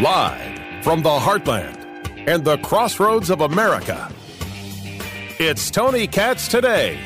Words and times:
Live 0.00 0.84
from 0.84 1.02
the 1.02 1.10
heartland 1.10 1.74
and 2.28 2.44
the 2.44 2.56
crossroads 2.58 3.30
of 3.30 3.40
America, 3.40 4.08
it's 5.40 5.72
Tony 5.72 6.06
Katz 6.06 6.46
today. 6.46 7.00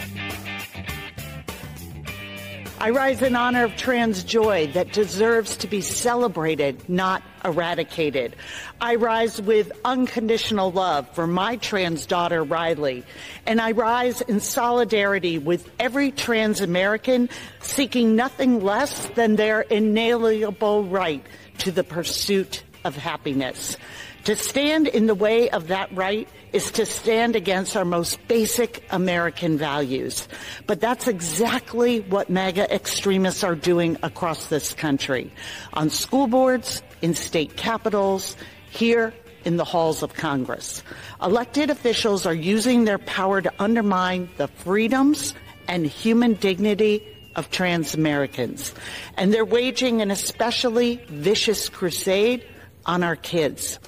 I 2.78 2.90
rise 2.90 3.22
in 3.22 3.34
honor 3.34 3.64
of 3.64 3.76
trans 3.76 4.22
joy 4.24 4.66
that 4.74 4.92
deserves 4.92 5.56
to 5.58 5.68
be 5.68 5.80
celebrated, 5.80 6.86
not 6.86 7.22
eradicated. 7.46 8.36
I 8.78 8.96
rise 8.96 9.40
with 9.40 9.72
unconditional 9.86 10.70
love 10.70 11.08
for 11.14 11.26
my 11.26 11.56
trans 11.56 12.04
daughter, 12.04 12.44
Riley. 12.44 13.04
And 13.46 13.58
I 13.58 13.70
rise 13.70 14.20
in 14.20 14.38
solidarity 14.38 15.38
with 15.38 15.66
every 15.80 16.10
trans 16.10 16.60
American 16.60 17.30
seeking 17.62 18.16
nothing 18.16 18.62
less 18.62 19.06
than 19.14 19.36
their 19.36 19.62
inalienable 19.62 20.84
right 20.84 21.24
to 21.60 21.72
the 21.72 21.84
pursuit 21.84 22.62
of 22.84 22.96
happiness. 22.96 23.76
To 24.24 24.36
stand 24.36 24.86
in 24.86 25.06
the 25.06 25.14
way 25.14 25.50
of 25.50 25.68
that 25.68 25.94
right 25.94 26.28
is 26.52 26.70
to 26.72 26.86
stand 26.86 27.34
against 27.34 27.76
our 27.76 27.84
most 27.84 28.26
basic 28.28 28.84
American 28.90 29.58
values. 29.58 30.28
But 30.66 30.80
that's 30.80 31.08
exactly 31.08 32.00
what 32.00 32.30
MAGA 32.30 32.72
extremists 32.72 33.42
are 33.42 33.56
doing 33.56 33.96
across 34.02 34.46
this 34.46 34.74
country. 34.74 35.32
On 35.72 35.90
school 35.90 36.28
boards, 36.28 36.82
in 37.00 37.14
state 37.14 37.56
capitals, 37.56 38.36
here 38.70 39.12
in 39.44 39.56
the 39.56 39.64
halls 39.64 40.02
of 40.02 40.14
Congress. 40.14 40.82
Elected 41.20 41.70
officials 41.70 42.26
are 42.26 42.34
using 42.34 42.84
their 42.84 42.98
power 42.98 43.42
to 43.42 43.52
undermine 43.58 44.28
the 44.36 44.48
freedoms 44.48 45.34
and 45.68 45.84
human 45.84 46.34
dignity 46.34 47.02
of 47.34 47.50
trans 47.50 47.94
Americans. 47.94 48.74
And 49.16 49.32
they're 49.32 49.44
waging 49.44 50.02
an 50.02 50.10
especially 50.10 50.96
vicious 51.08 51.68
crusade 51.68 52.44
on 52.86 53.02
our 53.02 53.16
kids. 53.16 53.78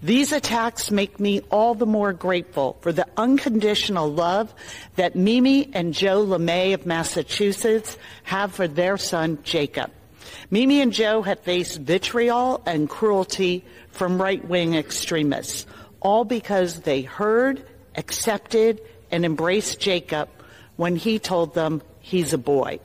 These 0.00 0.30
attacks 0.32 0.92
make 0.92 1.18
me 1.18 1.40
all 1.50 1.74
the 1.74 1.86
more 1.86 2.12
grateful 2.12 2.78
for 2.82 2.92
the 2.92 3.06
unconditional 3.16 4.08
love 4.08 4.54
that 4.94 5.16
Mimi 5.16 5.70
and 5.74 5.92
Joe 5.92 6.24
LeMay 6.24 6.72
of 6.74 6.86
Massachusetts 6.86 7.98
have 8.22 8.54
for 8.54 8.68
their 8.68 8.96
son, 8.96 9.38
Jacob. 9.42 9.90
Mimi 10.50 10.80
and 10.80 10.92
Joe 10.92 11.22
have 11.22 11.40
faced 11.40 11.80
vitriol 11.80 12.62
and 12.64 12.88
cruelty 12.88 13.64
from 13.90 14.22
right-wing 14.22 14.74
extremists, 14.74 15.66
all 16.00 16.24
because 16.24 16.82
they 16.82 17.02
heard, 17.02 17.66
accepted, 17.96 18.80
and 19.10 19.24
embraced 19.24 19.80
Jacob 19.80 20.28
when 20.76 20.94
he 20.94 21.18
told 21.18 21.54
them 21.54 21.82
he's 22.00 22.32
a 22.32 22.38
boy. 22.38 22.78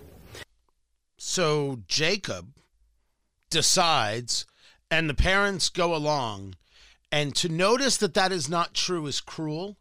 So 1.18 1.80
Jacob 1.88 2.48
decides, 3.52 4.48
and 4.94 5.10
the 5.10 5.16
parents 5.16 5.70
go 5.70 5.96
along, 5.96 6.56
and 7.12 7.36
to 7.36 7.50
notice 7.50 7.98
that 7.98 8.14
that 8.14 8.32
is 8.32 8.48
not 8.48 8.76
true 8.76 9.08
is 9.08 9.22
cruel. 9.22 9.78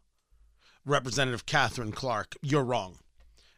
Representative 0.85 1.45
Katherine 1.45 1.91
Clark, 1.91 2.35
you're 2.41 2.63
wrong. 2.63 2.97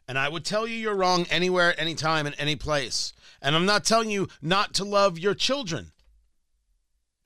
And 0.07 0.19
I 0.19 0.27
would 0.27 0.43
tell 0.43 0.67
you 0.67 0.75
you're 0.75 0.95
wrong 0.95 1.25
anywhere, 1.29 1.79
anytime, 1.79 2.27
in 2.27 2.33
any 2.33 2.57
place. 2.57 3.13
And 3.41 3.55
I'm 3.55 3.65
not 3.65 3.85
telling 3.85 4.09
you 4.09 4.27
not 4.41 4.73
to 4.75 4.83
love 4.83 5.17
your 5.17 5.33
children. 5.33 5.93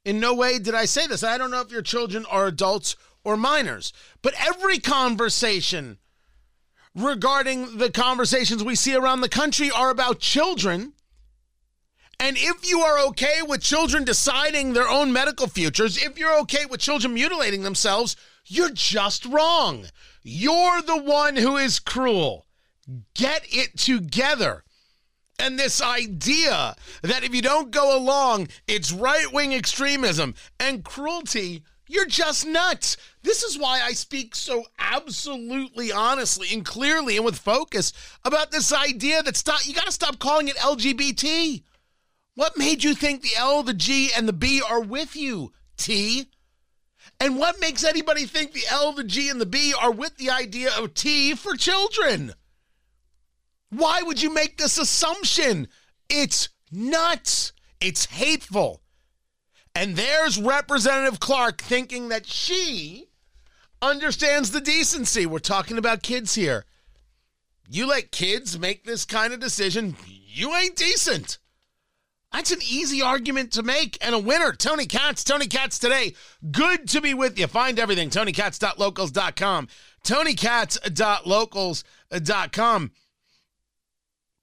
In 0.06 0.20
no 0.20 0.36
way 0.36 0.60
did 0.60 0.76
I 0.76 0.86
say 0.86 1.08
this. 1.08 1.24
I 1.24 1.38
don't 1.38 1.52
know 1.52 1.62
if 1.62 1.72
your 1.72 1.82
children 1.82 2.26
are 2.30 2.46
adults 2.46 2.96
or 3.24 3.36
minors, 3.36 3.92
but 4.22 4.34
every 4.38 4.78
conversation 4.80 5.98
regarding 6.96 7.80
the 7.80 7.90
conversations 7.90 8.64
we 8.64 8.76
see 8.76 8.96
around 8.96 9.22
the 9.22 9.30
country 9.30 9.72
are 9.72 9.90
about 9.90 10.20
children. 10.20 10.94
And 12.20 12.36
if 12.38 12.70
you 12.70 12.82
are 12.82 13.00
okay 13.08 13.42
with 13.48 13.62
children 13.62 14.04
deciding 14.04 14.74
their 14.74 14.90
own 14.90 15.14
medical 15.14 15.48
futures, 15.48 15.98
if 15.98 16.18
you're 16.18 16.38
okay 16.42 16.66
with 16.66 16.82
children 16.82 17.14
mutilating 17.14 17.64
themselves, 17.64 18.18
you're 18.46 18.72
just 18.72 19.26
wrong. 19.26 19.86
You're 20.22 20.82
the 20.82 21.02
one 21.02 21.38
who 21.38 21.56
is 21.56 21.80
cruel. 21.80 22.46
Get 23.14 23.44
it 23.50 23.78
together. 23.78 24.64
And 25.40 25.58
this 25.58 25.82
idea 25.82 26.76
that 27.02 27.24
if 27.24 27.34
you 27.34 27.42
don't 27.42 27.72
go 27.72 27.98
along, 27.98 28.50
it's 28.68 28.92
right 28.92 29.32
wing 29.32 29.54
extremism 29.54 30.36
and 30.60 30.84
cruelty, 30.84 31.64
you're 31.88 32.06
just 32.06 32.46
nuts. 32.46 32.98
This 33.24 33.44
is 33.44 33.58
why 33.58 33.82
I 33.82 33.94
speak 33.94 34.36
so 34.36 34.66
absolutely 34.78 35.92
honestly 35.94 36.50
and 36.52 36.66
clearly 36.66 37.16
and 37.16 37.26
with 37.26 37.40
focus 37.40 37.94
about 38.26 38.52
this 38.52 38.74
idea 38.74 39.24
that 39.24 39.38
stop 39.38 39.66
you 39.66 39.74
got 39.74 39.86
to 39.86 39.92
stop 39.92 40.20
calling 40.20 40.50
it 40.50 40.58
LGBT. 40.58 41.64
What 42.40 42.58
made 42.58 42.86
you 42.86 42.96
think 42.96 43.22
the 43.22 43.36
L, 43.38 43.64
the 43.64 43.74
G, 43.74 44.12
and 44.16 44.26
the 44.26 44.32
B 44.32 44.62
are 44.62 44.80
with 44.80 45.14
you, 45.14 45.52
T? 45.76 46.30
And 47.20 47.38
what 47.38 47.60
makes 47.60 47.84
anybody 47.84 48.26
think 48.26 48.54
the 48.54 48.64
L, 48.72 48.94
the 48.94 49.04
G, 49.04 49.28
and 49.28 49.42
the 49.42 49.46
B 49.46 49.74
are 49.78 49.92
with 49.92 50.16
the 50.16 50.30
idea 50.30 50.70
of 50.78 50.94
T 50.94 51.36
for 51.36 51.58
children? 51.58 52.32
Why 53.72 54.04
would 54.04 54.22
you 54.22 54.34
make 54.34 54.58
this 54.58 54.78
assumption? 54.78 55.68
It's 56.10 56.48
nuts. 56.72 57.52
It's 57.82 58.06
hateful. 58.06 58.84
And 59.76 59.98
there's 59.98 60.40
Representative 60.40 61.20
Clark 61.20 61.62
thinking 61.62 62.08
that 62.08 62.26
she 62.26 63.10
understands 63.82 64.52
the 64.52 64.62
decency. 64.62 65.26
We're 65.26 65.40
talking 65.40 65.78
about 65.78 66.04
kids 66.04 66.36
here. 66.36 66.64
You 67.70 67.88
let 67.88 68.14
kids 68.14 68.58
make 68.58 68.86
this 68.86 69.04
kind 69.04 69.34
of 69.34 69.42
decision, 69.42 69.98
you 70.08 70.56
ain't 70.56 70.78
decent. 70.78 71.38
That's 72.32 72.52
an 72.52 72.60
easy 72.62 73.02
argument 73.02 73.52
to 73.54 73.64
make 73.64 73.98
and 74.02 74.14
a 74.14 74.20
winner. 74.20 74.54
Tony 74.54 74.86
Katz, 74.86 75.24
Tony 75.24 75.48
Katz 75.48 75.80
today. 75.80 76.14
Good 76.52 76.88
to 76.90 77.02
be 77.02 77.16
with 77.16 77.40
you. 77.40 77.48
Find 77.48 77.80
everything, 77.80 78.10
tonykatz.locals.com. 78.10 79.68
tonykatz.locals.com. 80.04 82.92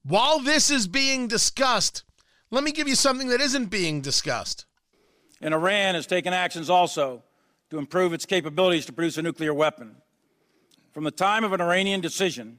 While 0.02 0.38
this 0.40 0.70
is 0.70 0.88
being 0.88 1.28
discussed, 1.28 2.04
let 2.50 2.64
me 2.64 2.72
give 2.72 2.88
you 2.88 2.94
something 2.94 3.28
that 3.28 3.40
isn't 3.40 3.66
being 3.66 4.00
discussed. 4.00 4.64
And 5.40 5.54
Iran 5.54 5.94
has 5.94 6.06
taken 6.06 6.32
actions 6.32 6.70
also 6.70 7.22
to 7.70 7.78
improve 7.78 8.12
its 8.12 8.26
capabilities 8.26 8.86
to 8.86 8.92
produce 8.92 9.18
a 9.18 9.22
nuclear 9.22 9.54
weapon. 9.54 9.96
From 10.92 11.04
the 11.04 11.10
time 11.10 11.44
of 11.44 11.52
an 11.52 11.60
Iranian 11.60 12.00
decision, 12.00 12.58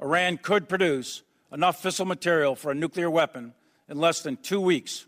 Iran 0.00 0.38
could 0.38 0.68
produce 0.68 1.22
enough 1.52 1.82
fissile 1.82 2.06
material 2.06 2.54
for 2.54 2.70
a 2.70 2.74
nuclear 2.74 3.10
weapon 3.10 3.54
in 3.88 3.98
less 3.98 4.20
than 4.20 4.36
two 4.36 4.60
weeks, 4.60 5.06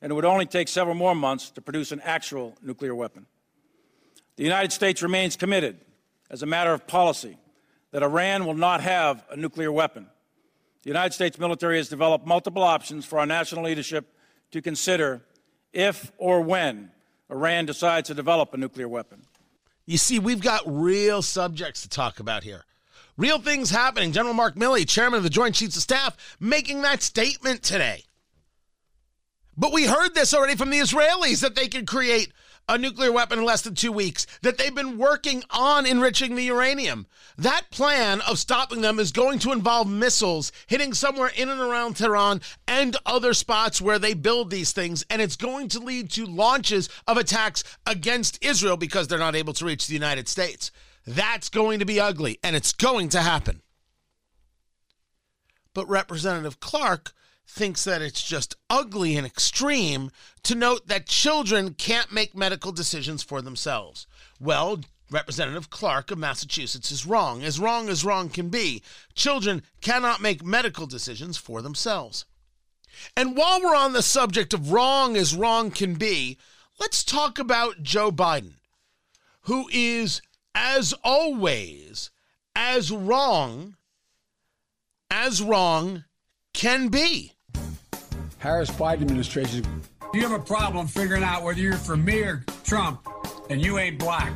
and 0.00 0.10
it 0.10 0.14
would 0.14 0.24
only 0.24 0.46
take 0.46 0.68
several 0.68 0.94
more 0.94 1.14
months 1.14 1.50
to 1.50 1.60
produce 1.60 1.92
an 1.92 2.00
actual 2.02 2.54
nuclear 2.62 2.94
weapon. 2.94 3.26
The 4.36 4.44
United 4.44 4.72
States 4.72 5.02
remains 5.02 5.36
committed, 5.36 5.80
as 6.30 6.42
a 6.42 6.46
matter 6.46 6.72
of 6.72 6.86
policy, 6.86 7.38
that 7.90 8.02
Iran 8.02 8.46
will 8.46 8.54
not 8.54 8.80
have 8.80 9.24
a 9.30 9.36
nuclear 9.36 9.70
weapon. 9.70 10.06
The 10.82 10.90
United 10.90 11.14
States 11.14 11.38
military 11.38 11.78
has 11.78 11.88
developed 11.88 12.26
multiple 12.26 12.62
options 12.62 13.06
for 13.06 13.18
our 13.18 13.26
national 13.26 13.64
leadership 13.64 14.12
to 14.50 14.60
consider 14.60 15.22
if 15.72 16.12
or 16.18 16.40
when 16.40 16.90
Iran 17.30 17.66
decides 17.66 18.08
to 18.08 18.14
develop 18.14 18.52
a 18.52 18.56
nuclear 18.56 18.88
weapon. 18.88 19.22
You 19.86 19.98
see, 19.98 20.18
we've 20.18 20.42
got 20.42 20.62
real 20.66 21.22
subjects 21.22 21.82
to 21.82 21.88
talk 21.88 22.20
about 22.20 22.42
here. 22.42 22.64
Real 23.16 23.38
things 23.38 23.70
happening. 23.70 24.12
General 24.12 24.34
Mark 24.34 24.56
Milley, 24.56 24.86
chairman 24.88 25.18
of 25.18 25.22
the 25.22 25.30
Joint 25.30 25.54
Chiefs 25.54 25.76
of 25.76 25.82
Staff, 25.82 26.36
making 26.40 26.82
that 26.82 27.02
statement 27.02 27.62
today. 27.62 28.04
But 29.56 29.72
we 29.72 29.84
heard 29.84 30.14
this 30.14 30.34
already 30.34 30.56
from 30.56 30.70
the 30.70 30.80
Israelis 30.80 31.40
that 31.40 31.54
they 31.54 31.68
could 31.68 31.86
create 31.86 32.32
a 32.68 32.78
nuclear 32.78 33.12
weapon 33.12 33.38
in 33.38 33.44
less 33.44 33.62
than 33.62 33.74
two 33.74 33.92
weeks, 33.92 34.26
that 34.42 34.56
they've 34.56 34.74
been 34.74 34.96
working 34.96 35.42
on 35.50 35.86
enriching 35.86 36.34
the 36.34 36.44
uranium. 36.44 37.06
That 37.36 37.70
plan 37.70 38.20
of 38.22 38.38
stopping 38.38 38.80
them 38.80 38.98
is 38.98 39.12
going 39.12 39.38
to 39.40 39.52
involve 39.52 39.88
missiles 39.88 40.50
hitting 40.66 40.94
somewhere 40.94 41.30
in 41.36 41.50
and 41.50 41.60
around 41.60 41.96
Tehran 41.96 42.40
and 42.66 42.96
other 43.04 43.34
spots 43.34 43.82
where 43.82 43.98
they 43.98 44.14
build 44.14 44.50
these 44.50 44.72
things. 44.72 45.04
And 45.10 45.20
it's 45.20 45.36
going 45.36 45.68
to 45.68 45.78
lead 45.78 46.10
to 46.12 46.24
launches 46.24 46.88
of 47.06 47.18
attacks 47.18 47.64
against 47.86 48.42
Israel 48.42 48.76
because 48.76 49.08
they're 49.08 49.18
not 49.18 49.36
able 49.36 49.52
to 49.54 49.66
reach 49.66 49.86
the 49.86 49.94
United 49.94 50.26
States. 50.26 50.70
That's 51.06 51.48
going 51.48 51.78
to 51.80 51.84
be 51.84 52.00
ugly, 52.00 52.38
and 52.42 52.56
it's 52.56 52.72
going 52.72 53.08
to 53.10 53.20
happen. 53.20 53.62
But 55.74 55.88
Representative 55.88 56.60
Clark 56.60 57.12
thinks 57.46 57.84
that 57.84 58.00
it's 58.00 58.22
just 58.22 58.56
ugly 58.70 59.16
and 59.16 59.26
extreme 59.26 60.10
to 60.44 60.54
note 60.54 60.86
that 60.86 61.06
children 61.06 61.74
can't 61.74 62.12
make 62.12 62.34
medical 62.34 62.72
decisions 62.72 63.22
for 63.22 63.42
themselves. 63.42 64.06
Well, 64.40 64.80
Representative 65.10 65.68
Clark 65.68 66.10
of 66.10 66.18
Massachusetts 66.18 66.90
is 66.90 67.06
wrong, 67.06 67.42
as 67.42 67.60
wrong 67.60 67.88
as 67.88 68.04
wrong 68.04 68.30
can 68.30 68.48
be. 68.48 68.82
Children 69.14 69.62
cannot 69.80 70.22
make 70.22 70.44
medical 70.44 70.86
decisions 70.86 71.36
for 71.36 71.60
themselves. 71.60 72.24
And 73.16 73.36
while 73.36 73.60
we're 73.60 73.74
on 73.74 73.92
the 73.92 74.02
subject 74.02 74.54
of 74.54 74.72
wrong 74.72 75.16
as 75.16 75.34
wrong 75.34 75.70
can 75.70 75.94
be, 75.94 76.38
let's 76.80 77.04
talk 77.04 77.38
about 77.38 77.82
Joe 77.82 78.10
Biden, 78.10 78.54
who 79.42 79.68
is, 79.72 80.22
as 80.54 80.94
always, 81.02 82.10
as 82.54 82.90
wrong 82.90 83.76
as 85.10 85.40
wrong 85.40 86.04
can 86.52 86.88
be. 86.88 87.32
Harris 88.38 88.70
Biden 88.70 89.02
administration 89.02 89.64
You 90.12 90.22
have 90.22 90.32
a 90.32 90.38
problem 90.38 90.86
figuring 90.86 91.22
out 91.22 91.42
whether 91.42 91.60
you're 91.60 91.74
for 91.74 91.96
me 91.96 92.20
or 92.20 92.44
Trump, 92.64 93.06
and 93.48 93.64
you 93.64 93.78
ain't 93.78 93.98
black. 93.98 94.32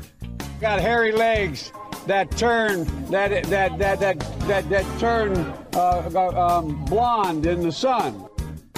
Got 0.61 0.81
hairy 0.81 1.13
legs 1.13 1.73
that 2.07 2.31
turn 2.37 2.85
that 3.11 3.45
that 3.45 3.79
that 3.79 4.01
that 4.01 4.21
that, 4.49 4.69
that 4.71 4.99
turn 4.99 5.37
uh, 5.75 6.31
um, 6.37 6.85
blonde 6.85 7.45
in 7.45 7.61
the 7.61 7.73
sun. 7.73 8.25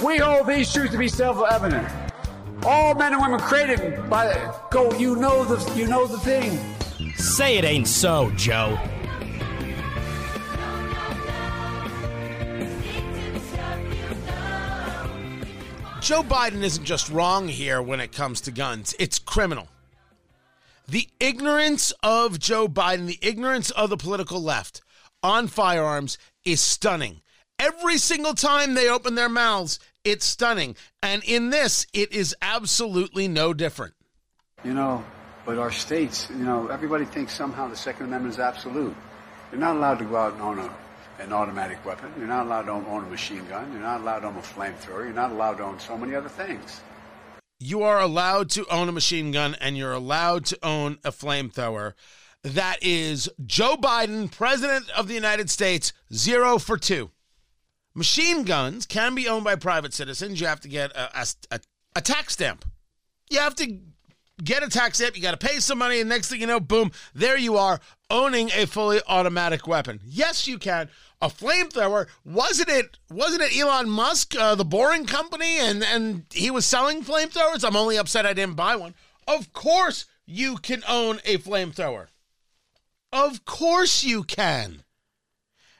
We 0.03 0.17
hold 0.17 0.47
these 0.47 0.73
truths 0.73 0.91
to 0.91 0.97
be 0.97 1.07
self-evident. 1.07 1.87
All 2.63 2.93
men 2.95 3.13
and 3.13 3.21
women 3.21 3.39
created 3.39 4.09
by 4.09 4.53
go. 4.69 4.91
You 4.93 5.15
know 5.15 5.45
the 5.45 5.79
you 5.79 5.87
know 5.87 6.07
the 6.07 6.19
thing. 6.19 6.59
Say 7.21 7.59
it 7.59 7.63
ain't 7.63 7.87
so, 7.87 8.31
Joe. 8.31 8.79
Joe 16.01 16.23
Biden 16.23 16.63
isn't 16.63 16.83
just 16.83 17.11
wrong 17.11 17.47
here 17.47 17.79
when 17.79 17.99
it 17.99 18.11
comes 18.11 18.41
to 18.41 18.51
guns, 18.51 18.95
it's 18.97 19.19
criminal. 19.19 19.67
The 20.87 21.07
ignorance 21.19 21.93
of 22.01 22.39
Joe 22.39 22.67
Biden, 22.67 23.05
the 23.05 23.19
ignorance 23.21 23.69
of 23.69 23.91
the 23.91 23.97
political 23.97 24.41
left 24.41 24.81
on 25.21 25.45
firearms 25.45 26.17
is 26.43 26.59
stunning. 26.59 27.21
Every 27.59 27.99
single 27.99 28.33
time 28.33 28.73
they 28.73 28.89
open 28.89 29.13
their 29.13 29.29
mouths, 29.29 29.77
it's 30.03 30.25
stunning. 30.25 30.75
And 31.03 31.23
in 31.23 31.51
this, 31.51 31.85
it 31.93 32.11
is 32.11 32.35
absolutely 32.41 33.27
no 33.27 33.53
different. 33.53 33.93
You 34.63 34.73
know, 34.73 35.05
but 35.45 35.57
our 35.57 35.71
states, 35.71 36.29
you 36.29 36.43
know, 36.43 36.67
everybody 36.67 37.05
thinks 37.05 37.33
somehow 37.33 37.67
the 37.67 37.75
Second 37.75 38.07
Amendment 38.07 38.35
is 38.35 38.39
absolute. 38.39 38.95
You're 39.51 39.59
not 39.59 39.75
allowed 39.75 39.99
to 39.99 40.05
go 40.05 40.15
out 40.15 40.33
and 40.33 40.41
own 40.41 40.59
a 40.59 40.73
an 41.21 41.33
automatic 41.33 41.83
weapon. 41.85 42.11
You're 42.17 42.27
not 42.27 42.45
allowed 42.45 42.63
to 42.63 42.71
own 42.71 43.05
a 43.05 43.09
machine 43.09 43.45
gun. 43.47 43.71
You're 43.71 43.81
not 43.81 44.01
allowed 44.01 44.19
to 44.19 44.27
own 44.27 44.37
a 44.37 44.41
flamethrower. 44.41 45.05
You're 45.05 45.13
not 45.13 45.31
allowed 45.31 45.57
to 45.57 45.63
own 45.63 45.79
so 45.79 45.97
many 45.97 46.15
other 46.15 46.29
things. 46.29 46.81
You 47.59 47.83
are 47.83 47.99
allowed 47.99 48.49
to 48.51 48.65
own 48.71 48.89
a 48.89 48.91
machine 48.91 49.31
gun 49.31 49.55
and 49.61 49.77
you're 49.77 49.91
allowed 49.91 50.45
to 50.45 50.57
own 50.63 50.97
a 51.03 51.11
flamethrower. 51.11 51.93
That 52.43 52.77
is 52.81 53.29
Joe 53.45 53.75
Biden, 53.77 54.31
President 54.31 54.89
of 54.97 55.07
the 55.07 55.13
United 55.13 55.51
States, 55.51 55.93
zero 56.11 56.57
for 56.57 56.75
two. 56.75 57.11
Machine 57.93 58.43
guns 58.43 58.87
can 58.87 59.13
be 59.13 59.27
owned 59.27 59.43
by 59.43 59.55
private 59.55 59.93
citizens. 59.93 60.41
You 60.41 60.47
have 60.47 60.61
to 60.61 60.69
get 60.69 60.91
a, 60.93 61.25
a, 61.51 61.59
a 61.97 62.01
tax 62.01 62.33
stamp. 62.33 62.65
You 63.29 63.39
have 63.39 63.53
to 63.55 63.79
get 64.43 64.63
a 64.63 64.69
tax 64.69 64.97
stamp. 64.97 65.15
You 65.15 65.21
got 65.21 65.39
to 65.39 65.47
pay 65.47 65.59
some 65.59 65.77
money. 65.77 65.99
And 65.99 66.09
next 66.09 66.29
thing 66.29 66.41
you 66.41 66.47
know, 66.47 66.59
boom, 66.59 66.91
there 67.13 67.37
you 67.37 67.57
are 67.57 67.79
owning 68.09 68.49
a 68.51 68.65
fully 68.65 68.99
automatic 69.07 69.67
weapon. 69.67 69.99
Yes, 70.03 70.47
you 70.47 70.57
can 70.57 70.89
a 71.21 71.27
flamethrower. 71.27 72.07
Wasn't 72.25 72.69
it? 72.69 72.97
Wasn't 73.09 73.41
it 73.41 73.57
Elon 73.57 73.89
Musk, 73.89 74.35
uh, 74.35 74.55
the 74.55 74.65
Boring 74.65 75.05
Company, 75.05 75.59
and 75.59 75.83
and 75.83 76.25
he 76.33 76.51
was 76.51 76.65
selling 76.65 77.03
flamethrowers? 77.03 77.63
I'm 77.63 77.75
only 77.75 77.97
upset 77.97 78.25
I 78.25 78.33
didn't 78.33 78.55
buy 78.55 78.75
one. 78.75 78.95
Of 79.27 79.53
course, 79.53 80.05
you 80.25 80.57
can 80.57 80.83
own 80.87 81.19
a 81.23 81.37
flamethrower. 81.37 82.07
Of 83.13 83.45
course, 83.45 84.03
you 84.03 84.23
can. 84.23 84.83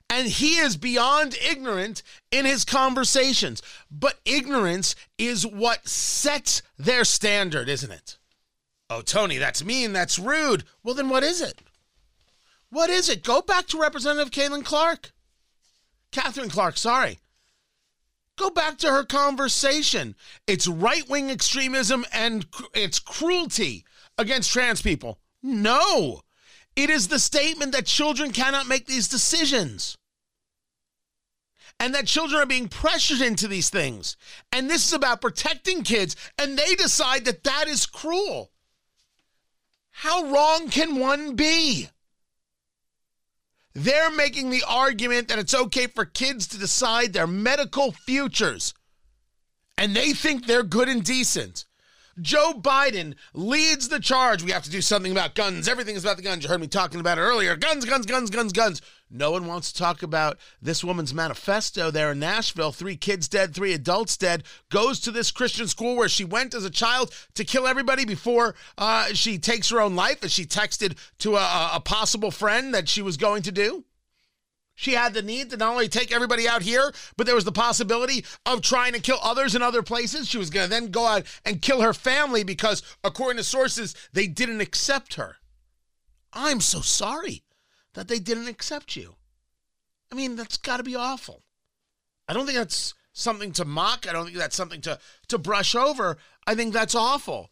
And 0.10 0.28
he 0.28 0.58
is 0.58 0.76
beyond 0.76 1.38
ignorant 1.42 2.04
in 2.32 2.46
his 2.46 2.66
conversations. 2.66 3.62
But 3.90 4.20
ignorance 4.26 4.94
is 5.18 5.48
what 5.48 5.88
sets 5.88 6.62
their 6.78 7.06
standard, 7.06 7.70
isn't 7.70 7.92
it? 7.92 8.18
Oh, 8.94 9.02
Tony, 9.02 9.38
that's 9.38 9.64
mean. 9.64 9.94
That's 9.94 10.20
rude. 10.20 10.66
Well, 10.84 10.94
then 10.94 11.08
what 11.08 11.24
is 11.24 11.40
it? 11.40 11.62
What 12.70 12.90
is 12.90 13.08
it? 13.08 13.24
Go 13.24 13.42
back 13.42 13.68
to 13.68 13.80
Representative 13.80 14.32
Caitlin 14.32 14.66
Clark. 14.66 15.14
Katherine 16.12 16.50
Clark, 16.50 16.76
sorry. 16.78 17.20
Go 18.38 18.50
back 18.50 18.78
to 18.80 18.90
her 18.90 19.06
conversation. 19.06 20.14
It's 20.46 20.68
right 20.68 21.08
wing 21.08 21.30
extremism 21.30 22.06
and 22.12 22.46
it's 22.74 23.00
cruelty 23.00 23.86
against 24.18 24.52
trans 24.52 24.82
people. 24.82 25.20
No, 25.42 26.24
it 26.76 26.90
is 26.90 27.08
the 27.08 27.20
statement 27.20 27.72
that 27.72 27.86
children 27.86 28.32
cannot 28.34 28.68
make 28.68 28.88
these 28.88 29.08
decisions 29.08 29.98
and 31.80 31.96
that 31.96 32.08
children 32.08 32.42
are 32.42 32.46
being 32.46 32.68
pressured 32.68 33.22
into 33.22 33.48
these 33.48 33.70
things. 33.70 34.18
And 34.52 34.70
this 34.70 34.86
is 34.86 34.92
about 34.92 35.22
protecting 35.22 35.84
kids, 35.84 36.18
and 36.38 36.58
they 36.58 36.76
decide 36.76 37.24
that 37.24 37.46
that 37.46 37.70
is 37.70 37.86
cruel. 37.86 38.52
How 39.92 40.26
wrong 40.32 40.70
can 40.70 41.00
one 41.00 41.36
be? 41.36 41.90
They're 43.74 44.12
making 44.12 44.50
the 44.50 44.64
argument 44.68 45.28
that 45.28 45.40
it's 45.40 45.54
okay 45.54 45.88
for 45.88 46.06
kids 46.06 46.48
to 46.48 46.58
decide 46.58 47.14
their 47.14 47.28
medical 47.28 47.92
futures. 47.92 48.74
And 49.78 49.96
they 49.96 50.14
think 50.14 50.46
they're 50.46 50.64
good 50.64 50.90
and 50.90 51.04
decent. 51.04 51.66
Joe 52.22 52.54
Biden 52.54 53.16
leads 53.34 53.90
the 53.90 54.00
charge. 54.00 54.44
We 54.44 54.52
have 54.52 54.64
to 54.64 54.70
do 54.70 54.82
something 54.82 55.12
about 55.12 55.36
guns. 55.36 55.68
Everything 55.68 55.96
is 55.96 56.04
about 56.04 56.18
the 56.18 56.24
guns. 56.24 56.44
You 56.44 56.50
heard 56.50 56.62
me 56.62 56.68
talking 56.68 57.00
about 57.00 57.18
it 57.18 57.22
earlier. 57.22 57.56
Guns, 57.56 57.86
guns, 57.86 58.06
guns, 58.06 58.30
guns, 58.30 58.54
guns. 58.54 58.82
No 59.10 59.32
one 59.32 59.46
wants 59.46 59.72
to 59.72 59.78
talk 59.78 60.04
about 60.04 60.38
this 60.62 60.84
woman's 60.84 61.14
manifesto 61.14 61.92
there 61.92 62.12
in 62.12 62.20
Nashville. 62.20 62.72
Three 62.72 62.96
kids 62.96 63.28
dead, 63.28 63.54
three 63.54 63.74
adults 63.74 64.16
dead. 64.16 64.44
Goes 64.70 65.00
to 65.02 65.12
this 65.12 65.32
Christian 65.32 65.68
school 65.68 65.96
where 65.96 66.08
she 66.08 66.24
went 66.24 66.54
as 66.54 66.64
a 66.64 66.70
child 66.70 67.14
to 67.34 67.44
kill 67.44 67.68
everybody 67.68 68.06
before 68.06 68.56
uh, 68.78 69.08
she 69.08 69.38
takes 69.38 69.70
her 69.70 69.82
own 69.82 69.96
life, 69.96 70.24
as 70.24 70.32
she 70.32 70.46
texted 70.46 70.98
to 71.20 71.36
a, 71.36 71.72
a 71.74 71.82
possible 71.84 72.32
friend 72.32 72.74
that 72.74 72.88
she 72.88 73.02
was 73.02 73.18
going 73.18 73.42
to 73.44 73.52
do. 73.52 73.84
She 74.76 74.94
had 74.94 75.14
the 75.14 75.22
need 75.22 75.50
to 75.52 75.58
not 75.58 75.74
only 75.74 75.88
take 75.88 76.12
everybody 76.12 76.48
out 76.48 76.62
here, 76.62 76.92
but 77.18 77.26
there 77.26 77.36
was 77.36 77.46
the 77.46 77.52
possibility 77.52 78.26
of 78.46 78.62
trying 78.62 78.94
to 78.94 79.00
kill 79.00 79.20
others 79.22 79.54
in 79.54 79.62
other 79.62 79.84
places. 79.84 80.28
She 80.28 80.38
was 80.38 80.50
going 80.50 80.66
to 80.66 80.70
then 80.70 80.92
go 80.92 81.06
out 81.06 81.26
and 81.46 81.62
kill 81.62 81.82
her 81.82 81.94
family 81.94 82.44
because, 82.44 82.82
according 83.04 83.38
to 83.38 83.44
sources, 83.44 83.96
they 84.14 84.28
didn't 84.28 84.62
accept 84.62 85.16
her. 85.16 85.38
I'm 86.34 86.62
so 86.62 86.82
sorry 86.82 87.44
that 87.94 88.08
they 88.08 88.20
didn't 88.20 88.48
accept 88.48 88.96
you. 88.96 89.16
I 90.12 90.16
mean, 90.16 90.36
that's 90.36 90.58
got 90.58 90.78
to 90.78 90.84
be 90.84 90.96
awful. 90.96 91.44
I 92.28 92.34
don't 92.34 92.46
think 92.46 92.58
that's 92.58 92.94
something 93.14 93.52
to 93.54 93.66
mock. 93.66 94.08
I 94.08 94.14
don't 94.14 94.26
think 94.26 94.38
that's 94.38 94.56
something 94.56 94.82
to, 94.82 95.00
to 95.28 95.38
brush 95.38 95.76
over. 95.76 96.18
I 96.48 96.56
think 96.56 96.74
that's 96.74 96.96
awful. 96.96 97.52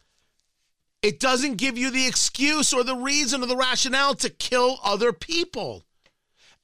It 1.01 1.19
doesn't 1.19 1.57
give 1.57 1.77
you 1.77 1.91
the 1.91 2.07
excuse 2.07 2.73
or 2.73 2.83
the 2.83 2.95
reason 2.95 3.43
or 3.43 3.45
the 3.45 3.55
rationale 3.55 4.15
to 4.15 4.29
kill 4.29 4.79
other 4.83 5.13
people. 5.13 5.85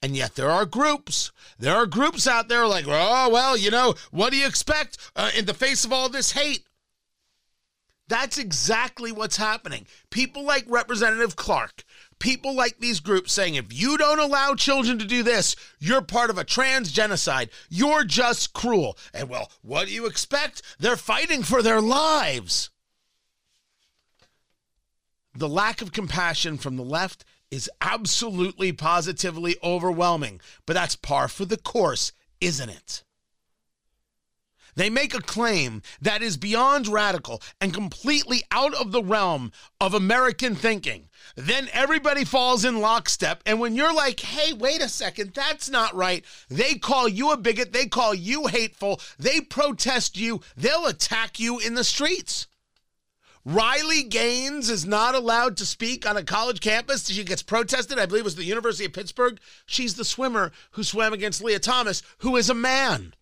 And 0.06 0.16
yet 0.16 0.36
there 0.36 0.52
are 0.52 0.68
groups. 0.68 1.32
There 1.58 1.76
are 1.76 1.88
groups 1.88 2.28
out 2.28 2.48
there 2.48 2.68
like, 2.68 2.86
oh, 2.88 3.28
well, 3.28 3.58
you 3.58 3.72
know, 3.72 3.96
what 4.12 4.30
do 4.30 4.38
you 4.38 4.46
expect 4.46 5.00
uh, 5.16 5.32
in 5.36 5.46
the 5.46 5.54
face 5.56 5.84
of 5.84 5.92
all 5.92 6.10
this 6.10 6.34
hate? 6.34 6.64
That's 8.08 8.38
exactly 8.38 9.12
what's 9.12 9.38
happening. 9.38 9.88
People 10.12 10.44
like 10.44 10.66
Representative 10.68 11.36
Clark, 11.36 11.84
people 12.20 12.54
like 12.54 12.78
these 12.78 13.00
groups 13.00 13.34
saying, 13.34 13.56
if 13.56 13.74
you 13.74 13.98
don't 13.98 14.20
allow 14.20 14.54
children 14.54 15.00
to 15.00 15.06
do 15.06 15.24
this, 15.24 15.56
you're 15.80 16.04
part 16.04 16.30
of 16.30 16.38
a 16.38 16.44
trans 16.44 16.92
genocide. 16.92 17.50
You're 17.68 18.04
just 18.04 18.54
cruel. 18.54 19.00
And 19.12 19.28
well, 19.28 19.50
what 19.64 19.88
do 19.88 19.92
you 19.92 20.06
expect? 20.06 20.62
They're 20.78 20.98
fighting 20.98 21.42
for 21.42 21.64
their 21.64 21.82
lives. 21.82 22.70
The 25.34 25.50
lack 25.50 25.82
of 25.82 25.92
compassion 25.92 26.60
from 26.60 26.76
the 26.76 26.84
left 26.84 27.26
is 27.52 27.70
absolutely 27.82 28.72
positively 28.72 29.56
overwhelming, 29.64 30.42
but 30.66 30.74
that's 30.74 30.96
par 30.96 31.28
for 31.28 31.46
the 31.46 31.58
course, 31.58 32.12
isn't 32.42 32.70
it? 32.70 33.04
They 34.76 34.90
make 34.90 35.14
a 35.14 35.22
claim 35.22 35.82
that 36.02 36.22
is 36.22 36.36
beyond 36.36 36.88
radical 36.88 37.42
and 37.62 37.74
completely 37.74 38.44
out 38.52 38.74
of 38.74 38.92
the 38.92 39.02
realm 39.02 39.54
of 39.80 39.94
American 39.94 40.54
thinking. 40.54 41.08
Then 41.36 41.70
everybody 41.72 42.26
falls 42.26 42.66
in 42.66 42.82
lockstep. 42.82 43.42
And 43.46 43.60
when 43.60 43.76
you're 43.76 43.94
like, 43.94 44.20
hey, 44.20 44.52
wait 44.52 44.82
a 44.82 44.90
second, 44.90 45.34
that's 45.34 45.70
not 45.70 45.96
right, 45.96 46.26
they 46.50 46.76
call 46.76 47.08
you 47.08 47.32
a 47.32 47.38
bigot, 47.38 47.72
they 47.72 47.88
call 47.88 48.14
you 48.14 48.48
hateful, 48.48 49.00
they 49.18 49.40
protest 49.40 50.18
you, 50.18 50.42
they'll 50.58 50.86
attack 50.86 51.40
you 51.40 51.58
in 51.60 51.76
the 51.76 51.84
streets. 51.84 52.48
Riley 53.48 54.02
Gaines 54.02 54.72
is 54.72 54.88
not 54.88 55.14
allowed 55.14 55.58
to 55.58 55.68
speak 55.68 56.10
on 56.10 56.18
a 56.18 56.24
college 56.24 56.62
campus. 56.62 57.08
She 57.08 57.24
gets 57.24 57.44
protested. 57.44 58.00
I 58.00 58.08
believe 58.08 58.22
it 58.22 58.26
was 58.26 58.36
the 58.36 58.44
University 58.44 58.86
of 58.86 58.94
Pittsburgh. 58.94 59.40
She's 59.68 59.94
the 59.94 60.04
swimmer 60.04 60.52
who 60.72 60.84
swam 60.84 61.14
against 61.14 61.44
Lia 61.44 61.60
Thomas, 61.60 62.02
who 62.20 62.38
is 62.38 62.50
a 62.50 62.56
man. 62.56 63.14